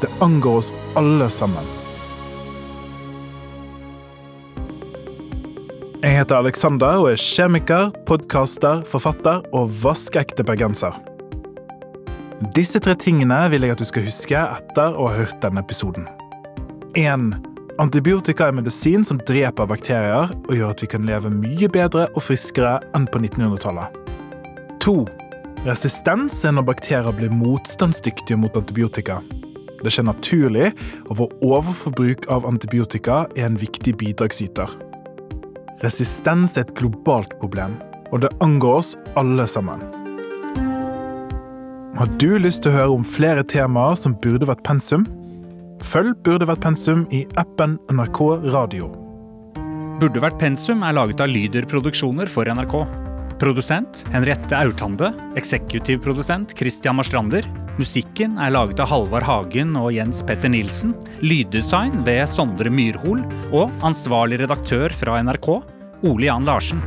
Det 0.00 0.10
angår 0.24 0.62
oss 0.62 0.72
alle 0.98 1.28
sammen. 1.30 1.68
Jeg 6.02 6.16
heter 6.16 6.40
Alexander 6.40 6.98
og 7.04 7.12
er 7.12 7.20
kjemiker, 7.20 7.92
podkaster, 8.08 8.82
forfatter 8.90 9.44
og 9.54 9.70
vaskeekte 9.84 10.42
bergenser. 10.42 10.96
Disse 12.56 12.80
tre 12.82 12.96
tingene 12.98 13.44
vil 13.52 13.62
jeg 13.62 13.76
at 13.76 13.84
du 13.84 13.86
skal 13.86 14.08
huske 14.08 14.42
etter 14.42 14.98
å 14.98 15.06
ha 15.06 15.20
hørt 15.20 15.38
denne 15.44 15.62
episoden. 15.62 16.08
1. 16.98 17.51
Antibiotika 17.80 18.50
er 18.50 18.52
medisin 18.52 19.00
som 19.04 19.16
dreper 19.24 19.64
bakterier 19.64 20.28
og 20.28 20.50
gjør 20.52 20.74
at 20.74 20.82
vi 20.84 20.88
kan 20.92 21.06
leve 21.08 21.30
mye 21.32 21.68
bedre 21.72 22.04
og 22.12 22.20
friskere 22.20 22.74
enn 22.92 23.06
på 23.08 23.22
1900-tallet. 23.22 23.94
2. 24.84 24.96
Resistens 25.64 26.36
er 26.44 26.52
når 26.52 26.66
bakterier 26.68 27.16
blir 27.16 27.32
motstandsdyktige 27.32 28.36
mot 28.36 28.58
antibiotika. 28.60 29.22
Det 29.80 29.90
skjer 29.94 30.04
naturlig, 30.04 30.68
og 31.08 31.22
vår 31.22 31.32
overforbruk 31.48 32.28
av 32.34 32.44
antibiotika 32.46 33.22
er 33.38 33.48
en 33.48 33.56
viktig 33.58 33.96
bidragsyter. 33.98 34.68
Resistens 35.82 36.58
er 36.58 36.66
et 36.66 36.76
globalt 36.76 37.32
problem, 37.40 37.78
og 38.12 38.20
det 38.26 38.34
angår 38.44 38.82
oss 38.82 38.92
alle 39.16 39.48
sammen. 39.48 39.80
Har 41.96 42.12
du 42.20 42.36
lyst 42.36 42.66
til 42.66 42.74
å 42.74 42.76
høre 42.76 43.00
om 43.00 43.06
flere 43.06 43.48
temaer 43.48 43.96
som 43.96 44.18
burde 44.20 44.50
vært 44.50 44.62
pensum? 44.68 45.08
Følg 45.82 46.14
Burde 46.22 46.46
vært 46.46 46.62
pensum 46.62 47.04
i 47.14 47.24
appen 47.40 47.74
NRK 47.90 48.20
Radio. 48.54 48.90
Burde 50.00 50.22
vært 50.22 50.38
pensum 50.40 50.82
er 50.86 50.94
laget 50.96 51.20
av 51.22 51.30
Lyder 51.30 51.66
Produksjoner 51.68 52.30
for 52.30 52.46
NRK. 52.46 52.76
Produsent 53.42 54.04
Henriette 54.14 54.54
Aurtande. 54.54 55.10
Eksekutiv 55.38 56.00
produsent 56.04 56.54
Christian 56.58 56.98
Marstrander. 56.98 57.46
Musikken 57.80 58.38
er 58.38 58.54
laget 58.54 58.82
av 58.82 58.92
Halvard 58.92 59.26
Hagen 59.26 59.74
og 59.80 59.90
Jens 59.96 60.22
Petter 60.26 60.52
Nilsen. 60.54 60.94
Lyddesign 61.24 62.04
ved 62.06 62.24
Sondre 62.30 62.70
Myrhol. 62.70 63.24
Og 63.50 63.70
ansvarlig 63.86 64.42
redaktør 64.44 64.94
fra 64.94 65.18
NRK, 65.26 65.54
Ole 66.06 66.30
Jan 66.30 66.46
Larsen. 66.46 66.86